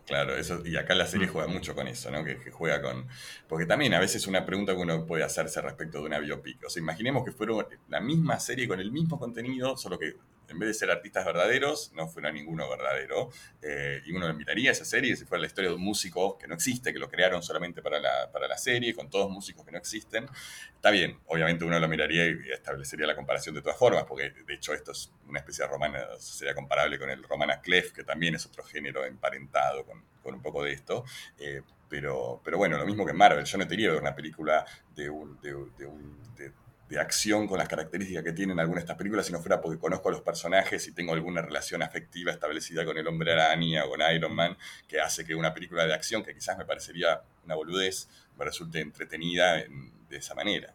[0.06, 1.32] claro, eso, y acá la serie mm.
[1.32, 2.24] juega mucho con eso, ¿no?
[2.24, 3.08] Que, juega con.
[3.48, 6.64] Porque también a veces una pregunta que uno puede hacerse respecto de una biopic.
[6.64, 7.54] O sea, imaginemos que fuera
[7.90, 10.16] la misma serie con el mismo contenido, solo que
[10.52, 13.30] en vez de ser artistas verdaderos, no fuera ninguno verdadero.
[13.62, 16.54] Eh, y uno miraría esa serie si fuera la historia de un músico que no
[16.54, 19.78] existe, que lo crearon solamente para la, para la serie, con todos músicos que no
[19.78, 20.28] existen.
[20.76, 24.54] Está bien, obviamente uno lo miraría y establecería la comparación de todas formas, porque de
[24.54, 28.36] hecho esto es una especie de romana, sería comparable con el romana clef, que también
[28.36, 31.06] es otro género emparentado con, con un poco de esto.
[31.40, 34.66] Eh, pero, pero bueno, lo mismo que Marvel, yo no te iría ver una película
[34.96, 36.54] de un, de, de un de
[37.00, 40.10] acción con las características que tienen algunas de estas películas, si no fuera porque conozco
[40.10, 44.02] a los personajes y tengo alguna relación afectiva establecida con el hombre araña o con
[44.14, 48.08] Iron Man, que hace que una película de acción, que quizás me parecería una boludez,
[48.38, 50.74] me resulte entretenida de esa manera.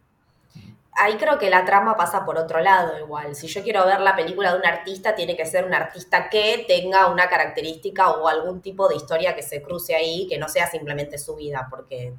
[0.98, 3.34] Ahí creo que la trama pasa por otro lado igual.
[3.36, 6.64] Si yo quiero ver la película de un artista, tiene que ser un artista que
[6.66, 10.66] tenga una característica o algún tipo de historia que se cruce ahí, que no sea
[10.70, 12.14] simplemente su vida, porque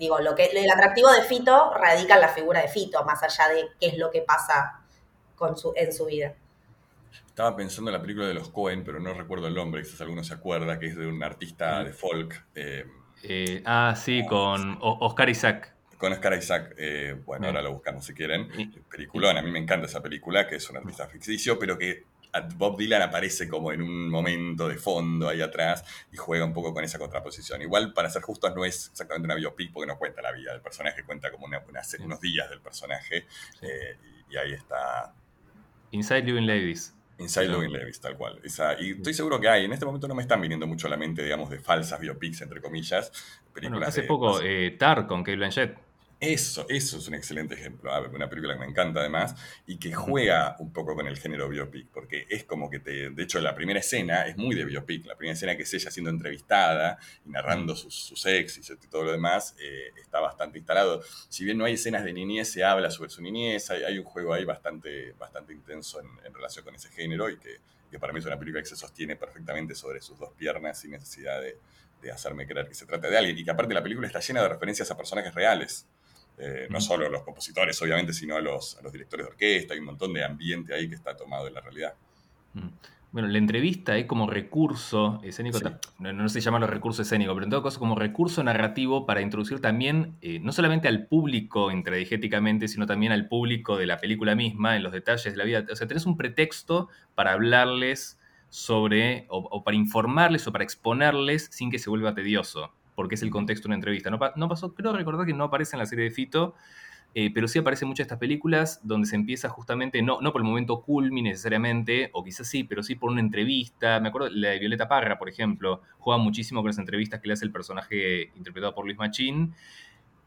[0.00, 3.52] Digo, lo que, el atractivo de Fito radica en la figura de Fito, más allá
[3.52, 4.80] de qué es lo que pasa
[5.36, 6.34] con su, en su vida.
[7.26, 10.24] Estaba pensando en la película de los Cohen, pero no recuerdo el nombre, quizás alguno
[10.24, 12.46] se acuerda, que es de un artista de folk.
[12.54, 12.86] Eh,
[13.24, 15.74] eh, ah, sí, con Oscar Isaac.
[15.98, 18.48] Con Oscar Isaac, eh, bueno, ahora lo buscamos si quieren.
[18.90, 22.04] Peliculón, a mí me encanta esa película, que es un artista ficticio, pero que
[22.56, 26.72] Bob Dylan aparece como en un momento de fondo ahí atrás y juega un poco
[26.72, 27.62] con esa contraposición.
[27.62, 30.60] Igual, para ser justos, no es exactamente una biopic porque no cuenta la vida del
[30.60, 31.62] personaje, cuenta como una,
[32.00, 33.26] unos días del personaje
[33.62, 33.96] eh,
[34.30, 35.14] y, ahí está.
[35.90, 36.94] Inside Living Ladies.
[37.18, 38.40] Inside Living Ladies, tal cual.
[38.78, 39.64] y estoy seguro que hay.
[39.64, 42.42] En este momento no me están viniendo mucho a la mente, digamos, de falsas biopics,
[42.42, 43.12] entre comillas.
[43.52, 45.89] Películas hace poco, eh, Tar con Kate Blanchett.
[46.20, 47.90] Eso, eso es un excelente ejemplo.
[48.12, 49.34] Una película que me encanta además
[49.66, 53.08] y que juega un poco con el género biopic, porque es como que te.
[53.08, 55.06] De hecho, la primera escena es muy de biopic.
[55.06, 59.12] La primera escena que es ella siendo entrevistada y narrando sus, sus y todo lo
[59.12, 61.02] demás eh, está bastante instalado.
[61.30, 63.70] Si bien no hay escenas de niñez, se habla sobre su niñez.
[63.70, 67.98] Hay, un juego ahí bastante, bastante intenso en, relación con ese género y que, que,
[67.98, 71.40] para mí es una película que se sostiene perfectamente sobre sus dos piernas sin necesidad
[71.40, 71.56] de,
[72.02, 73.38] de hacerme creer que se trata de alguien.
[73.38, 75.86] Y que aparte la película está llena de referencias a personajes reales.
[76.38, 80.14] Eh, no solo los compositores, obviamente, sino a los, directores de orquesta, hay un montón
[80.14, 81.94] de ambiente ahí que está tomado de la realidad.
[83.12, 85.58] Bueno, la entrevista es como recurso escénico,
[85.98, 89.60] no, se llama los recursos escénicos, pero en todo caso como recurso narrativo para introducir
[89.60, 94.76] también, eh, no solamente al público intradigéticamente, sino también al público de la película misma,
[94.76, 95.66] en los detalles de la vida.
[95.70, 101.70] O sea, tenés un pretexto para hablarles sobre, o para informarles o para exponerles sin
[101.70, 104.10] que se vuelva tedioso porque es el contexto de una entrevista.
[104.10, 106.54] No, pasó, creo recordar que no aparece en la serie de Fito,
[107.14, 110.32] eh, pero sí aparece en muchas de estas películas donde se empieza justamente, no, no
[110.32, 114.00] por el momento culmi necesariamente, o quizás sí, pero sí por una entrevista.
[114.00, 117.32] Me acuerdo, la de Violeta Parra, por ejemplo, juega muchísimo con las entrevistas que le
[117.32, 119.54] hace el personaje interpretado por Luis Machín,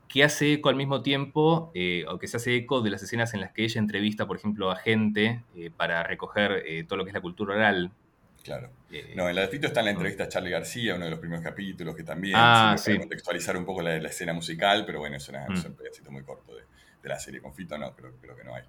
[0.07, 3.35] que hace eco al mismo tiempo, eh, o que se hace eco de las escenas
[3.35, 7.11] en las que ella entrevista, por ejemplo, a gente eh, para recoger todo lo que
[7.11, 7.91] es la cultura oral
[8.43, 8.69] Claro.
[8.91, 11.11] Eh, no, en la de Fito está en la entrevista a Charlie García, uno de
[11.11, 12.97] los primeros capítulos, que también ah, sí.
[12.97, 15.65] contextualizar un poco la, la, escena musical, pero bueno, es, una, mm.
[15.65, 16.63] un pedacito muy corto de,
[17.03, 17.41] la serie.
[17.41, 18.63] Con Fito no, creo, creo que no hay.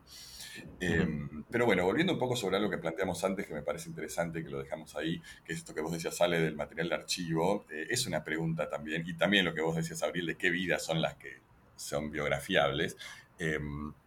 [0.80, 4.44] Em, pero bueno, volviendo un poco sobre algo que planteamos antes, que me parece interesante,
[4.44, 7.66] que lo dejamos ahí, que es esto que vos decías, sale del material de archivo,
[7.70, 10.84] eh, es una pregunta también, y también lo que vos decías, Abril, de qué vidas
[10.84, 11.40] son las que
[11.76, 12.96] son biografiables.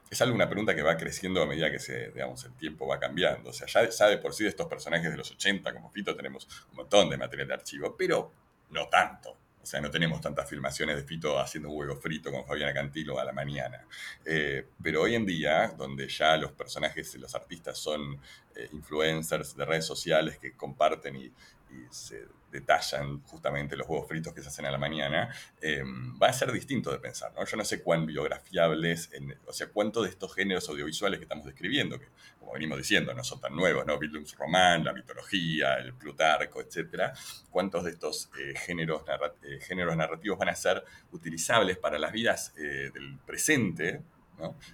[0.10, 3.00] Es algo, una pregunta que va creciendo a medida que se, digamos, el tiempo va
[3.00, 3.50] cambiando.
[3.50, 6.48] O sea, ya, de por sí de estos personajes de los 80, como Fito, tenemos
[6.72, 8.32] un montón de material de archivo, pero
[8.70, 9.38] no tanto.
[9.62, 13.20] O sea, no tenemos tantas filmaciones de Fito haciendo un huevo frito con Fabiana Cantilo
[13.20, 13.86] a la mañana.
[14.24, 18.18] Eh, pero hoy en día, donde ya los personajes los artistas son
[18.56, 24.34] eh, influencers de redes sociales que comparten y, y se detallan justamente los huevos fritos
[24.34, 25.84] que se hacen a la mañana, eh,
[26.22, 27.46] va a ser distinto de pensar, ¿no?
[27.46, 29.10] Yo no sé cuán biografiables,
[29.46, 32.08] o sea, cuánto de estos géneros audiovisuales que estamos describiendo, que
[32.40, 34.00] como venimos diciendo, no son tan nuevos, ¿no?
[34.38, 37.14] Román, la mitología, el Plutarco, etcétera,
[37.50, 39.04] cuántos de estos eh, géneros,
[39.44, 44.02] eh, géneros narrativos van a ser utilizables para las vidas del presente,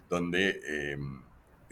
[0.10, 0.98] donde eh,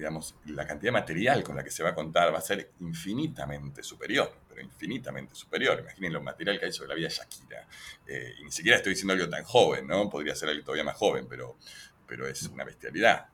[0.01, 2.71] digamos, la cantidad de material con la que se va a contar va a ser
[2.79, 5.79] infinitamente superior, pero infinitamente superior.
[5.79, 7.67] Imaginen lo material que hay sobre la vida de Shakira.
[8.07, 10.09] Eh, y ni siquiera estoy diciendo algo tan joven, ¿no?
[10.09, 11.55] Podría ser algo todavía más joven, pero,
[12.07, 13.27] pero es una bestialidad.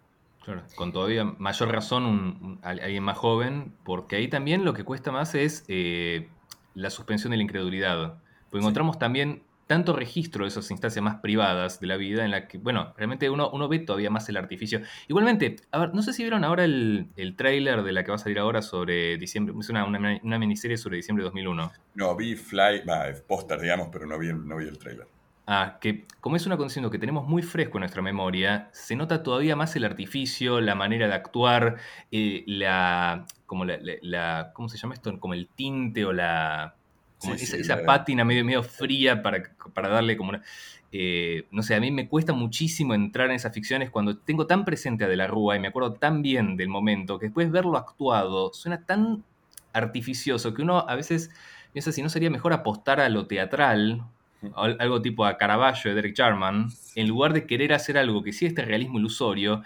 [0.43, 5.35] Claro, con todavía mayor razón alguien más joven, porque ahí también lo que cuesta más
[5.35, 6.27] es eh,
[6.73, 8.21] la suspensión de la incredulidad.
[8.49, 12.47] Porque encontramos también tanto registro de esas instancias más privadas de la vida en la
[12.47, 14.81] que, bueno, realmente uno, uno ve todavía más el artificio.
[15.07, 18.15] Igualmente, a ver, no sé si vieron ahora el, el tráiler de la que va
[18.15, 21.71] a salir ahora sobre diciembre, es una, una, miniserie sobre diciembre de 2001.
[21.95, 25.07] No, vi Fly, va, póster, digamos, pero no vi, no vi el tráiler.
[25.49, 29.23] Ah, que como es un acontecimiento que tenemos muy fresco en nuestra memoria, se nota
[29.23, 31.77] todavía más el artificio, la manera de actuar,
[32.11, 35.17] eh, la, como la, la, ¿cómo se llama esto?
[35.19, 36.75] Como el tinte o la,
[37.35, 40.43] esa, pátina medio, medio fría para, para darle como una...
[40.91, 44.63] Eh, no sé, a mí me cuesta muchísimo entrar en esas ficciones cuando tengo tan
[44.63, 47.77] presente a De la Rúa y me acuerdo tan bien del momento que después verlo
[47.77, 49.23] actuado suena tan
[49.73, 51.29] artificioso que uno a veces
[51.73, 54.01] piensa si no sería mejor apostar a lo teatral,
[54.55, 58.45] algo tipo a Caravaggio de Derek Jarman, en lugar de querer hacer algo que sí
[58.45, 59.63] este realismo ilusorio,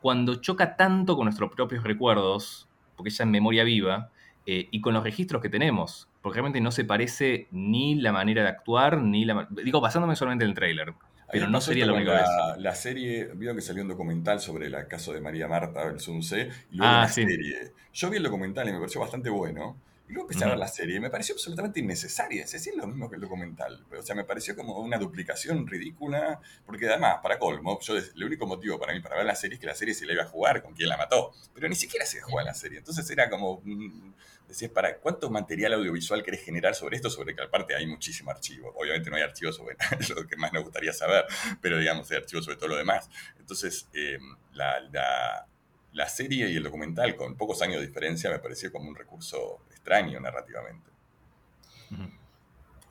[0.00, 4.10] cuando choca tanto con nuestros propios recuerdos, porque ya en memoria viva,
[4.46, 8.42] eh, y con los registros que tenemos porque realmente no se parece ni la manera
[8.42, 9.48] de actuar, ni la...
[9.50, 10.94] Digo, basándome solamente en el tráiler,
[11.30, 14.86] pero no sería lo único la, la serie, vieron que salió un documental sobre el
[14.88, 17.72] caso de María Marta, Sunce, y luego ah, la serie.
[17.92, 19.76] Yo vi el documental y me pareció bastante bueno.
[20.10, 22.42] Y luego empecé a ver la serie y me pareció absolutamente innecesaria.
[22.42, 23.86] Es decir, lo mismo que el documental.
[23.96, 26.40] O sea, me pareció como una duplicación ridícula.
[26.66, 29.60] Porque además, para colmo, yo, el único motivo para mí para ver la serie es
[29.60, 31.30] que la serie se la iba a jugar con quien la mató.
[31.54, 32.78] Pero ni siquiera se juega la serie.
[32.78, 33.60] Entonces era como.
[33.62, 34.14] Mm,
[34.48, 37.08] decías, ¿para cuánto material audiovisual querés generar sobre esto?
[37.08, 38.74] Sobre que aparte hay muchísimo archivo.
[38.76, 39.76] Obviamente no hay archivos sobre
[40.16, 41.24] lo que más nos gustaría saber,
[41.60, 43.08] pero digamos, hay archivos sobre todo lo demás.
[43.38, 44.18] Entonces, eh,
[44.54, 45.46] la,
[45.92, 49.62] la serie y el documental, con pocos años de diferencia, me pareció como un recurso
[49.80, 50.90] extraño narrativamente.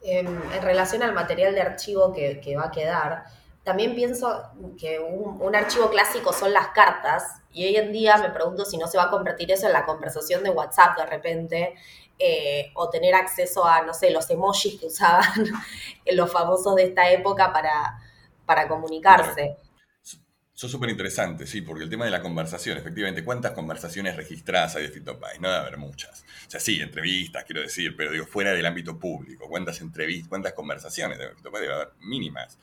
[0.02, 3.26] En, relación al material de archivo que, va a quedar,
[3.64, 4.44] también pienso
[4.80, 8.88] que un, archivo clásico son las cartas, y hoy en día me pregunto si no
[8.88, 11.76] se va a convertir eso en la conversación de WhatsApp de repente,
[12.18, 15.46] eh, o tener acceso a, no sé, los emojis que usaban
[16.12, 18.00] los famosos de esta época para,
[18.46, 19.58] para comunicarse.
[20.60, 24.76] Eso es súper interesante, sí, porque el tema de la conversación, efectivamente, ¿cuántas conversaciones registradas
[24.76, 25.40] hay de Fitopay?
[25.40, 26.26] No debe haber muchas.
[26.48, 30.52] O sea, sí, entrevistas, quiero decir, pero digo, fuera del ámbito público, ¿cuántas entrevistas, cuántas
[30.52, 31.92] conversaciones de Fitopay debe haber?
[32.02, 32.60] Mínimas.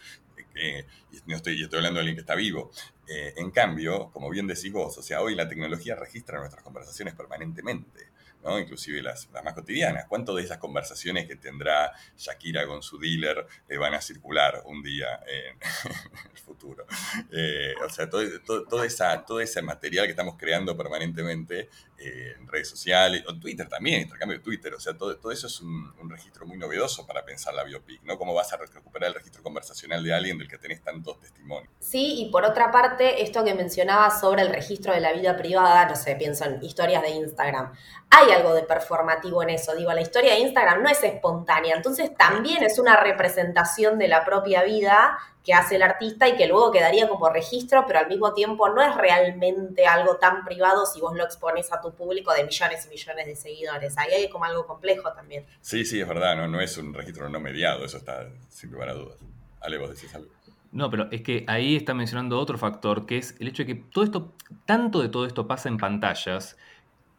[0.57, 2.71] Eh, y no estoy, estoy hablando de alguien que está vivo.
[3.09, 7.15] Eh, en cambio, como bien decís vos, o sea, hoy la tecnología registra nuestras conversaciones
[7.15, 8.11] permanentemente.
[8.61, 10.07] Inclusive las, más cotidianas.
[10.07, 14.83] ¿Cuánto de esas conversaciones que tendrá Shakira con su dealer eh, van a circular un
[14.83, 15.59] día en,
[16.33, 16.87] el futuro?
[17.33, 21.69] Eh, o sea, todo, esa, todo ese material que estamos creando permanentemente
[21.99, 25.47] eh, en redes sociales, o Twitter también, intercambio de Twitter, o sea, todo, todo eso
[25.47, 28.17] es un, registro muy novedoso para pensar la biopic, ¿no?
[28.17, 31.73] ¿Cómo vas a recuperar el registro conversacional de alguien del que tenés tantos testimonios?
[31.81, 35.89] Sí, y por otra parte, esto que mencionabas sobre el registro de la vida privada,
[35.89, 37.73] no sé, pienso en historias de Instagram.
[38.11, 42.15] Hay algo de performativo en eso, digo, la historia de Instagram no es espontánea, entonces
[42.17, 46.73] también es una representación de la propia vida que hace el artista y que luego
[46.73, 51.17] quedaría como registro, pero al mismo tiempo no es realmente algo tan privado si vos
[51.17, 53.97] lo expones a tu público de millones y millones de seguidores.
[53.97, 55.47] Ahí hay como algo complejo también.
[55.61, 58.89] Sí, sí, es verdad, no, no es un registro no mediado, eso está sin lugar
[58.89, 59.19] a dudas.
[59.61, 60.31] Ale, vos decís algo.
[60.73, 63.75] No, pero es que ahí está mencionando otro factor, que es el hecho de que
[63.77, 64.35] todo esto,
[64.67, 66.57] tanto de todo esto pasa en pantallas,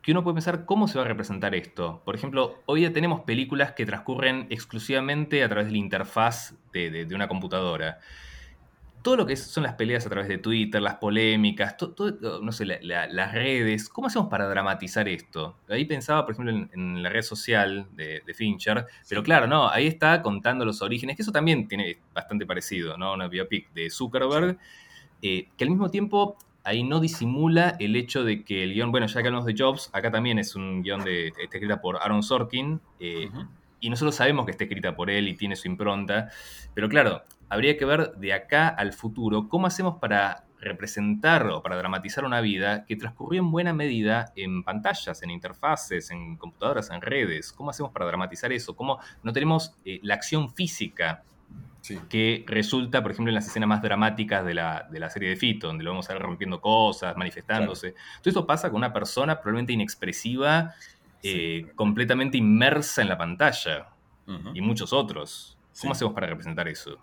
[0.07, 2.01] que uno puede pensar cómo se va a representar esto.
[2.05, 7.05] Por ejemplo, hoy ya tenemos películas que transcurren exclusivamente a través de la interfaz de,
[7.13, 7.99] una computadora.
[9.01, 12.65] Todo lo que son las peleas a través de Twitter, las polémicas, todo, no sé,
[12.65, 15.57] las redes, ¿cómo hacemos para dramatizar esto?
[15.67, 20.21] Ahí pensaba, por ejemplo, en, la red social de, Fincher, pero claro, no, ahí está
[20.21, 23.13] contando los orígenes, que eso también tiene bastante parecido, ¿no?
[23.13, 24.57] Una biopic de Zuckerberg,
[25.21, 29.07] eh, que al mismo tiempo ahí no disimula el hecho de que el guion, bueno,
[29.07, 32.21] ya que hablamos de Jobs, acá también es un guion de, está escrita por Aaron
[32.23, 33.29] Sorkin, eh,
[33.79, 36.29] y nosotros sabemos que está escrita por él y tiene su impronta,
[36.73, 41.77] pero claro, habría que ver de acá al futuro cómo hacemos para representar o para
[41.77, 46.99] dramatizar una vida que transcurrió en buena medida en pantallas, en interfaces, en computadoras, en
[46.99, 47.53] redes.
[47.53, 48.75] ¿Cómo hacemos para dramatizar eso?
[48.75, 51.23] ¿Cómo no tenemos eh, la acción física
[52.09, 55.83] que resulta, por ejemplo, en las escenas más dramáticas de la, serie de Fito, donde
[55.83, 57.91] lo vamos a ver rompiendo cosas, manifestándose.
[57.91, 60.73] Todo esto pasa con una persona probablemente inexpresiva,
[61.23, 63.87] eh, completamente inmersa en la pantalla,
[64.53, 65.57] y muchos otros.
[65.79, 66.97] ¿Cómo hacemos para representar eso?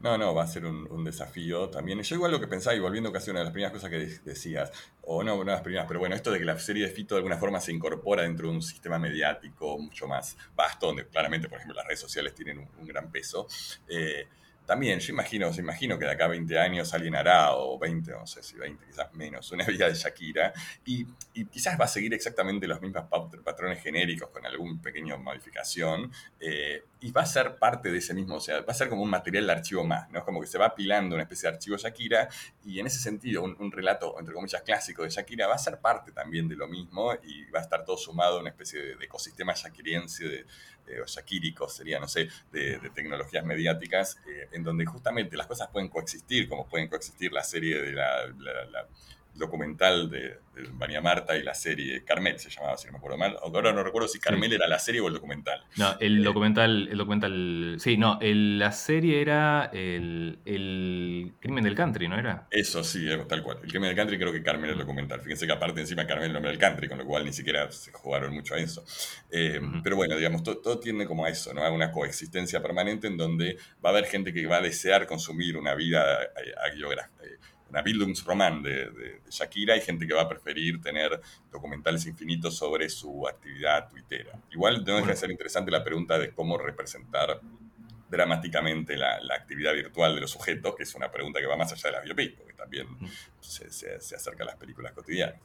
[0.00, 2.02] No, no, va a ser un, desafío también.
[2.02, 3.98] Yo igual lo que pensaba, y volviendo casi a una de las primeras cosas que
[4.24, 4.70] decías,
[5.02, 7.14] o no, una de las primeras, pero bueno, esto de que la serie de Fito
[7.14, 11.48] de alguna forma se incorpora dentro de un sistema mediático mucho más vasto, donde claramente,
[11.48, 13.46] por ejemplo, las redes sociales tienen un, gran peso.
[13.88, 14.26] Eh,
[14.66, 18.26] también yo imagino, imagino que de acá a 20 años alguien hará, o 20, no
[18.26, 20.52] sé si 20, quizás menos, una vida de Shakira,
[20.84, 21.06] y,
[21.44, 23.04] quizás va a seguir exactamente los mismos
[23.44, 28.34] patrones genéricos con alguna pequeña modificación, eh, y va a ser parte de ese mismo,
[28.34, 30.18] o sea, va a ser como un material de archivo más, ¿no?
[30.18, 32.28] Es como que se va apilando una especie de archivo Shakira,
[32.64, 36.10] y en ese sentido, un, relato, entre comillas, clásico de Shakira va a ser parte
[36.10, 39.54] también de lo mismo, y va a estar todo sumado a una especie de, ecosistema
[39.54, 40.24] shakiriense,
[40.84, 45.68] de, o shakírico sería, no sé, de, tecnologías mediáticas, eh, en donde justamente las cosas
[45.68, 48.88] pueden coexistir, como pueden coexistir la serie de la
[49.36, 50.38] documental de,
[50.72, 53.36] María Marta y la serie Carmel se llamaba, si no me acuerdo mal.
[53.42, 55.62] Ahora no recuerdo si Carmel era la serie o el documental.
[55.76, 60.38] No, el eh, documental, el documental, sí, no, la serie era el,
[61.40, 62.46] crimen del country, ¿no era?
[62.50, 63.58] Eso sí, tal cual.
[63.62, 65.20] El crimen del country creo que Carmel era el documental.
[65.20, 67.92] Fíjense que aparte encima Carmel el nombre del country, con lo cual ni siquiera se
[67.92, 68.82] jugaron mucho a eso.
[69.30, 71.62] Eh, pero bueno, digamos, todo, tiende como a eso, ¿no?
[71.62, 75.56] A una coexistencia permanente en donde va a haber gente que va a desear consumir
[75.58, 77.10] una vida eh, agiográfica
[77.70, 82.88] una Bildungsroman de, de, Shakira, hay gente que va a preferir tener documentales infinitos sobre
[82.88, 84.38] su actividad tuitera.
[84.52, 87.40] Igual no deja de ser interesante la pregunta de cómo representar
[88.08, 91.90] dramáticamente la, actividad virtual de los sujetos, que es una pregunta que va más allá
[91.90, 92.86] de la biopic, porque también
[93.40, 95.40] se, acerca a las películas cotidianas.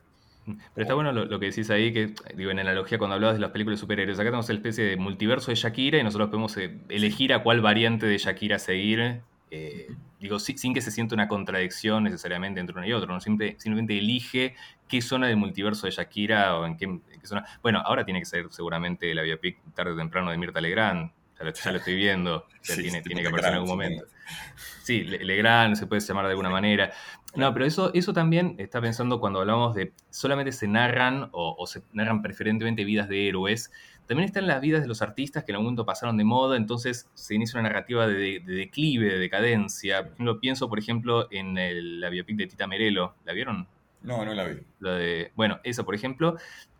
[0.46, 3.52] Pero está bueno lo, que decís ahí, que digo, en analogía cuando hablabas de las
[3.52, 6.80] películas de superhéroes, acá tenemos la especie de multiverso de Shakira y nosotros podemos eh,
[6.90, 9.22] elegir a cuál variante de Shakira seguir
[9.52, 9.88] eh,
[10.18, 13.20] digo, sin, que se sienta una contradicción necesariamente entre uno y otro, ¿no?
[13.20, 14.56] simplemente elige
[14.88, 16.88] qué zona del multiverso de Shakira o en qué,
[17.24, 17.46] zona.
[17.62, 21.12] Bueno, ahora tiene que ser seguramente la biopic tarde o temprano de Mirta Legrand,
[21.44, 24.06] ya lo, estoy viendo, tiene, que aparecer en algún momento.
[24.84, 26.92] Sí, Legrand se puede llamar de alguna manera.
[27.36, 31.82] No, pero eso, eso también está pensando cuando hablamos de solamente se narran o se
[31.94, 33.72] narran preferentemente vidas de héroes
[34.12, 37.10] también están las vidas de los artistas que en algún momento pasaron de moda, entonces
[37.14, 40.00] se inicia una narrativa de, declive, de decadencia.
[40.00, 43.16] Ejemplo, pienso, por ejemplo, en la biopic de Tita Merelo.
[43.24, 43.70] ¿La vieron?
[44.02, 44.60] No, no la vi.
[44.82, 46.36] La de, bueno, esa, por ejemplo,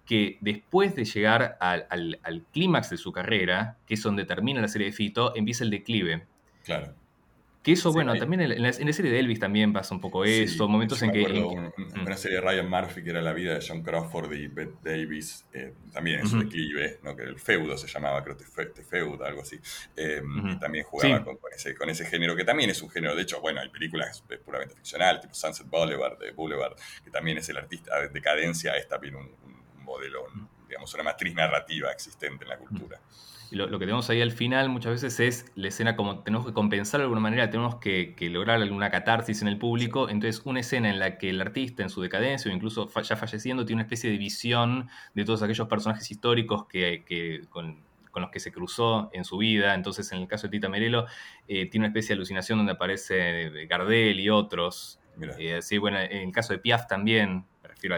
[0.06, 4.68] que después de llegar al, al clímax de su carrera, que es donde termina la
[4.68, 6.26] serie de Fito, empieza el declive.
[6.64, 6.94] Claro.
[7.64, 11.00] Que eso, bueno, también en la, serie de Elvis también pasa un poco eso, momentos
[11.04, 11.22] en que...
[11.22, 11.72] En,
[12.02, 15.46] una serie de Ryan Murphy que era la vida de John Crawford y Bette Davis,
[15.54, 17.16] eh, también en su declive, ¿no?
[17.16, 18.46] que el feudo se llamaba, creo que
[18.84, 19.60] feudo, algo así,
[19.96, 23.40] em, también jugaba con, ese, con ese género, que también es un género, de hecho,
[23.42, 26.74] bueno, hay películas puramente ficcional, tipo Sunset Boulevard, de Boulevard,
[27.04, 30.26] que también es el artista de decadencia, es también un, un modelo,
[30.68, 33.00] digamos, una matriz narrativa existente en la cultura.
[33.52, 37.00] Lo, que tenemos ahí al final muchas veces es la escena como tenemos que compensar
[37.00, 41.00] de alguna manera, tenemos que, lograr alguna catarsis en el público, entonces una escena en
[41.00, 44.18] la que el artista en su decadencia o incluso ya falleciendo tiene una especie de
[44.18, 47.84] visión de todos aquellos personajes históricos que, con,
[48.16, 51.06] los que se cruzó en su vida, entonces en el caso de Tita Merelo
[51.50, 55.02] eh, tiene una especie de alucinación donde aparece Gardel y otros,
[55.38, 57.46] eh, sí, bueno, en el caso de Piaf también,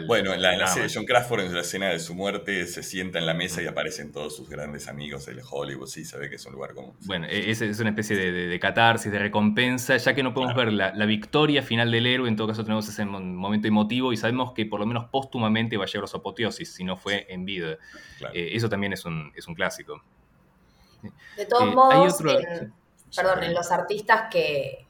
[0.07, 3.19] bueno, en la, serie de John Crawford, en la escena de su muerte, se sienta
[3.19, 5.87] en la mesa y aparecen todos sus grandes amigos del Hollywood.
[5.87, 6.95] Sí, se ve que es un lugar común.
[7.01, 10.71] Bueno, e-, es, es una especie de, catarsis, de recompensa, ya que no podemos ver
[10.71, 14.65] la, victoria final del héroe, en todo caso tenemos ese momento emotivo y sabemos que
[14.65, 17.77] por lo menos póstumamente va a llegar a su apoteosis, si no fue en vida.
[18.33, 20.01] Eh, eso también es un, es un clásico.
[21.35, 22.23] De todos eh, modos,
[23.15, 24.85] perdón, en los artistas que,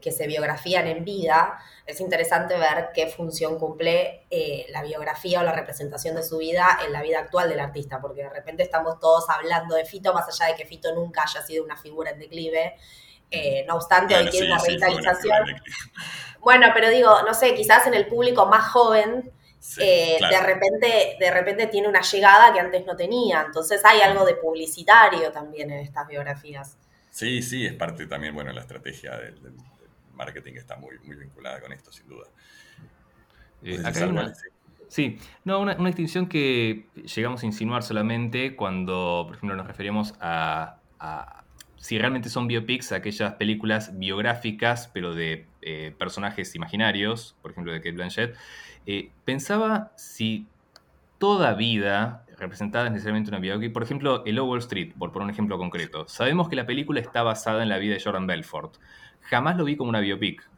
[0.00, 5.42] que se biografían en vida, es interesante ver qué función cumple eh, la biografía o
[5.42, 9.00] la representación de su vida en la vida actual del artista, porque de repente estamos
[9.00, 12.18] todos hablando de Fito, más allá de que Fito nunca haya sido una figura en
[12.18, 12.76] declive.
[13.30, 15.46] Eh, no obstante, hoy tiene una revitalización.
[16.40, 19.32] bueno, pero digo, no sé, quizás en el público más joven,
[19.76, 23.44] de, repente, de repente tiene una llegada que antes no tenía.
[23.46, 26.76] Entonces hay algo de publicitario también en estas biografías.
[27.10, 29.38] Sí, sí, es parte también, bueno, la estrategia del,
[30.14, 32.26] marketing está muy, muy vinculada con esto, sin duda.
[33.62, 34.32] Eh, acá hay una,
[34.88, 40.76] sí, no, una, distinción que llegamos a insinuar solamente cuando, por ejemplo, nos referimos a,
[41.76, 47.78] si realmente son biopics, aquellas películas biográficas, pero de eh, personajes imaginarios, por ejemplo, de
[47.78, 48.36] Kate Blanchett.
[48.86, 50.46] Eh, pensaba si
[51.18, 53.72] toda vida representada es necesariamente una biopic.
[53.72, 56.08] Por ejemplo, el Wall Street, por poner un ejemplo concreto.
[56.08, 58.76] Sabemos que la película está basada en la vida de Jordan Belfort
[59.20, 60.49] jamás lo vi como una biopic.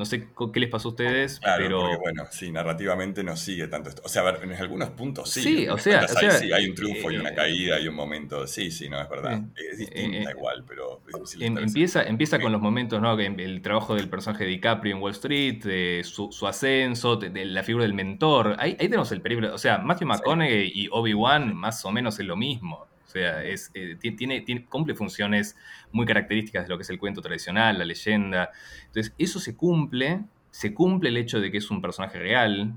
[0.00, 1.80] No sé qué les pasó a ustedes, claro, pero...
[1.82, 4.00] Porque, bueno, sí, narrativamente no sigue tanto esto.
[4.02, 5.42] O sea, a ver, en algunos puntos sí.
[5.42, 8.46] Sí, o sea, hay, sí, hay un triunfo y una eh, caída, hay un momento.
[8.46, 9.42] Sí, sí, no, es verdad.
[9.54, 11.02] es distinta igual, pero...
[11.38, 13.12] Em, empieza, empieza con los momentos, ¿no?
[13.20, 17.92] El trabajo del personaje de DiCaprio en Wall Street, su, ascenso, de, la figura del
[17.92, 18.56] mentor.
[18.58, 19.54] Ahí, ahí tenemos el peligro.
[19.54, 22.89] O sea, Matthew McConaughey y Obi-Wan más o menos es lo mismo.
[23.10, 25.56] O sea, es, eh, tiene, tiene, cumple funciones
[25.90, 28.50] muy características de lo que es el cuento tradicional, la leyenda.
[28.86, 32.76] Entonces, eso se cumple, se cumple el hecho de que es un personaje real.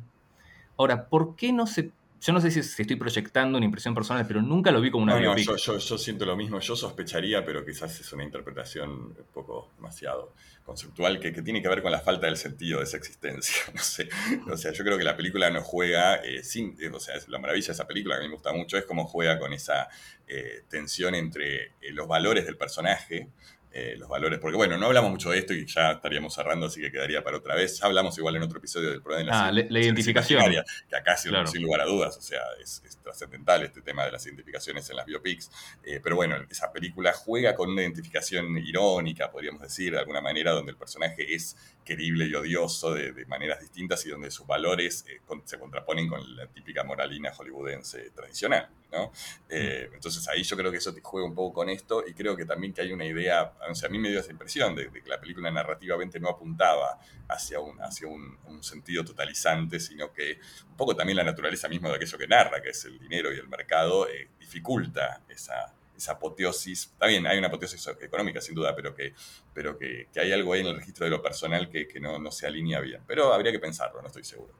[0.76, 1.92] Ahora, ¿por qué no se
[2.24, 5.19] yo no sé si, estoy proyectando una impresión personal, pero nunca lo vi como una
[5.19, 6.57] no, yo, yo, siento lo mismo.
[6.61, 11.82] Yo sospecharía, pero quizás es una interpretación un poco demasiado conceptual que, tiene que ver
[11.82, 13.55] con la falta del sentido de esa existencia.
[13.74, 14.07] No sé.
[14.49, 16.78] O sea, yo creo que la película no juega eh, sin.
[16.80, 18.86] Eh, o sea, la maravilla de esa película que a mí me gusta mucho es
[18.86, 19.89] cómo juega con esa
[20.26, 23.32] eh, tensión entre los valores del personaje
[23.76, 26.80] eh, los valores, porque bueno, no hablamos mucho de esto y ya estaríamos cerrando, así
[26.80, 27.80] que quedaría para otra vez.
[27.80, 30.43] Ya hablamos igual en otro episodio del problema de la, ah, la, identificación.
[30.88, 31.32] Que acá, sin,
[31.63, 35.49] lugar a dudas, o sea, es, trascendental este tema de las identificaciones en las biopics.
[35.84, 40.51] Eh, pero bueno, esa película juega con una identificación irónica, podríamos decir, de alguna manera,
[40.51, 45.22] donde el personaje es querible y odioso de, maneras distintas y donde sus valores eh,
[45.46, 48.70] se contraponen con la típica moralina hollywoodense tradicional.
[48.92, 49.10] Mm.
[49.50, 52.46] entonces ahí yo creo que eso te juega un poco con esto y creo que
[52.46, 55.50] también que hay una idea a mí me dio esa impresión de, que la película
[55.50, 61.24] narrativamente no apuntaba hacia, un, hacia un, sentido totalizante, sino que un poco también la
[61.24, 65.22] naturaleza misma de aquello que narra, que es el dinero y el mercado, eh, dificulta
[65.28, 66.91] esa, esa apoteosis.
[66.94, 69.14] Está bien, hay una apoteosis económica sin duda, pero que,
[69.54, 72.80] pero que, hay algo ahí en el registro de lo personal que, no, se alinea
[72.80, 73.02] bien.
[73.08, 74.54] Pero habría que pensarlo, no estoy seguro.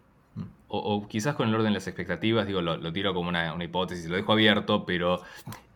[0.68, 4.16] O, quizás con el orden de las expectativas, digo, lo, tiro como una, hipótesis, lo
[4.16, 5.22] dejo abierto, pero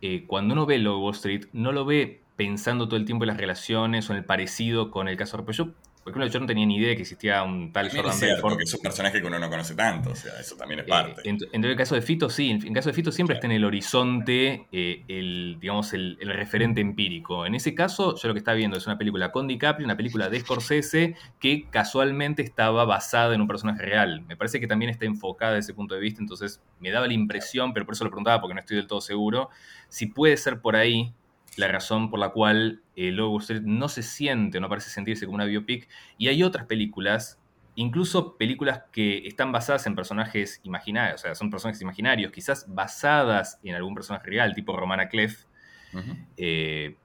[0.01, 3.29] eh, cuando uno ve lo Wall Street, no lo ve pensando todo el tiempo en
[3.29, 5.73] las relaciones o en el parecido con el caso de Yo,
[6.11, 8.41] por ejemplo, yo no tenía ni idea de que existía un tal Jordan es Belfort.
[8.41, 10.89] Porque es un personaje que uno no conoce tanto, o sea, eso también es eh,
[10.89, 11.21] parte.
[11.25, 13.65] en, el caso de Fito, sí, en el caso de Fito siempre está en el
[13.65, 17.45] horizonte eh, el, digamos, el, referente empírico.
[17.45, 20.29] En ese caso, yo lo que estaba viendo es una película con DiCaprio, una película
[20.29, 24.21] de Scorsese, que casualmente estaba basada en un personaje real.
[24.27, 27.13] Me parece que también está enfocada desde ese punto de vista, entonces me daba la
[27.13, 29.49] impresión, pero por eso lo preguntaba, porque no estoy del todo seguro,
[29.89, 31.13] si puede ser por ahí
[31.57, 35.35] la razón por la cual el Lobo Street no se siente, no parece sentirse como
[35.35, 35.89] una biopic.
[36.17, 37.39] Y hay otras películas,
[37.75, 43.59] incluso películas que están basadas en personajes imaginarios, o sea, son personajes imaginarios, quizás basadas
[43.63, 45.45] en algún personaje real, tipo Romana Clef,
[46.37, 46.95] eh,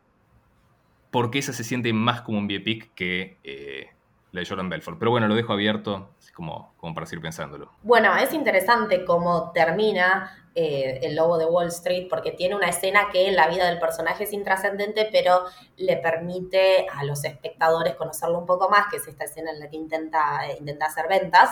[1.10, 3.90] porque esa se siente más como un biopic que eh,
[4.32, 4.98] la de Jordan Belfort.
[4.98, 7.70] Pero bueno, lo dejo abierto como, como para seguir pensándolo.
[7.82, 13.08] Bueno, es interesante cómo termina eh, el lobo de Wall Street, porque tiene una escena
[13.10, 15.44] que en la vida del personaje es intrascendente, pero
[15.76, 19.70] le permite a los espectadores conocerlo un poco más, que es esta escena en la
[19.70, 21.50] que intenta, eh, intenta hacer ventas.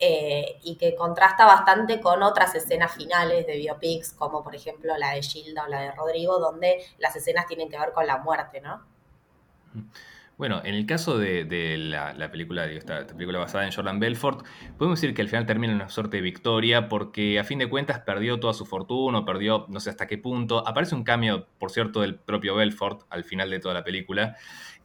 [0.00, 5.14] Eh, y que contrasta bastante con otras escenas finales de biopics, como por ejemplo la
[5.14, 8.60] de Gilda o la de Rodrigo, donde las escenas tienen que ver con la muerte,
[8.60, 8.86] ¿no?
[10.38, 14.46] Bueno, en el caso de, la, película, esta, película basada en Jordan Belfort,
[14.78, 17.68] podemos decir que al final termina en una suerte de victoria porque a fin de
[17.68, 20.64] cuentas perdió toda su fortuna, perdió no sé hasta qué punto.
[20.64, 24.36] Aparece un cambio, por cierto, del propio Belfort al final de toda la película.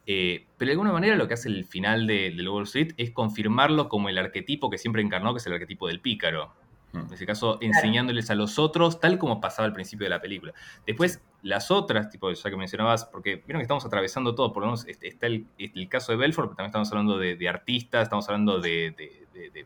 [0.06, 3.12] Eh, pero de alguna manera lo que hace el final de, de Wall Street es
[3.12, 6.52] confirmarlo como el arquetipo que siempre encarnó, que es el arquetipo del pícaro.
[6.94, 10.52] En ese caso, enseñándoles a los otros, tal como pasaba al principio de la película.
[10.86, 14.68] Después, las otras, tipo, ya que mencionabas, porque vieron que estamos atravesando todo, por lo
[14.68, 15.46] menos este, está el,
[15.88, 18.94] caso de Belfort, pero también estamos hablando de, artistas, estamos hablando de,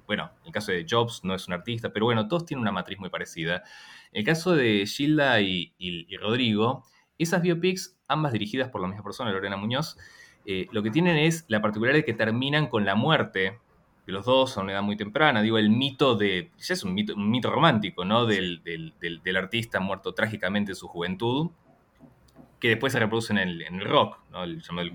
[0.06, 2.98] bueno, el caso de Jobs no es un artista, pero bueno, todos tienen una matriz
[2.98, 3.62] muy parecida.
[4.12, 5.72] El caso de Gilda y,
[6.20, 6.84] Rodrigo,
[7.18, 9.98] esas biopics, ambas dirigidas por la misma persona, Lorena Muñoz,
[10.46, 13.58] eh, lo que tienen es la particularidad de que terminan con la muerte
[14.12, 15.42] los dos a una edad muy temprana.
[15.42, 16.50] Digo, el mito de.
[16.58, 18.26] Ya es un mito, un mito romántico, ¿no?
[18.26, 18.62] Del,
[19.36, 21.50] artista muerto trágicamente en su juventud,
[22.58, 24.44] que después se reproduce en el, rock, ¿no?
[24.44, 24.92] El, el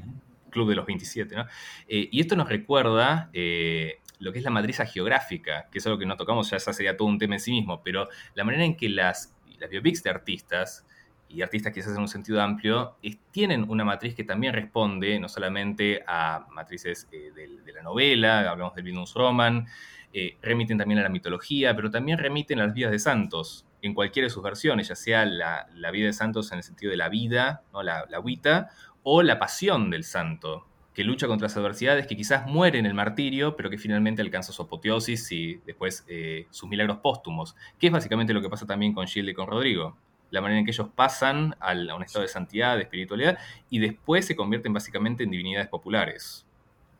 [0.49, 1.45] Club de los 27, ¿no?
[1.87, 3.29] Eh, y esto nos recuerda.
[3.33, 6.95] Eh, lo que es la matriz geográfica, que es algo que no tocamos, ya sería
[6.95, 10.09] todo un tema en sí mismo, pero la manera en que las, las biopics de
[10.11, 10.85] artistas
[11.33, 12.95] y artistas quizás en un sentido amplio,
[13.31, 18.75] tienen una matriz que también responde no solamente a matrices eh, de, la novela, hablamos
[18.75, 19.65] del Venus Roman,
[20.13, 23.95] eh, remiten también a la mitología, pero también remiten a las vidas de santos, en
[23.95, 27.09] cualquiera de sus versiones, ya sea la, vida de santos en el sentido de la
[27.09, 27.81] vida, ¿no?
[27.81, 28.69] la, la huita,
[29.01, 32.93] o la pasión del santo, que lucha contra las adversidades, que quizás muere en el
[32.93, 37.93] martirio, pero que finalmente alcanza su apoteosis y después eh, sus milagros póstumos, que es
[37.93, 39.97] básicamente lo que pasa también con Gilde y con Rodrigo
[40.33, 43.37] la manera en que ellos pasan a un estado de santidad, de espiritualidad,
[43.69, 46.47] y después se convierten básicamente en divinidades populares.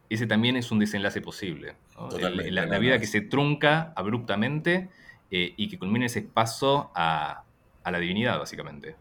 [0.07, 1.73] ese también es un desenlace posible.
[2.51, 4.89] la, vida que se trunca abruptamente
[5.31, 7.43] eh, y que culmina ese paso a,
[7.83, 8.95] la divinidad, básicamente.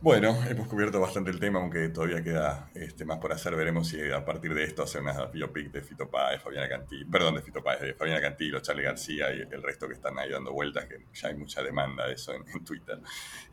[0.00, 3.56] Bueno, hemos cubierto bastante el tema, aunque todavía queda este, más por hacer.
[3.56, 7.36] Veremos si a partir de esto hacer una biopic de Fito Páez, Fabiana Cantí, perdón,
[7.36, 10.52] de Fito Páez, de Fabiana Cantillo, Charlie García y el resto que están ahí dando
[10.52, 12.98] vueltas, que ya hay mucha demanda de eso en, Twitter.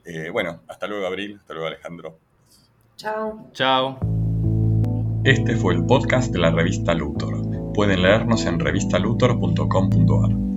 [0.04, 1.38] Eh, bueno, hasta luego, Abril.
[1.40, 2.20] Hasta luego, Alejandro.
[2.98, 3.50] Chao.
[3.54, 4.00] Chao.
[5.24, 7.74] Este fue el podcast de la revista Luthor.
[7.74, 10.51] Pueden leernos en revistaluthor.com.ar.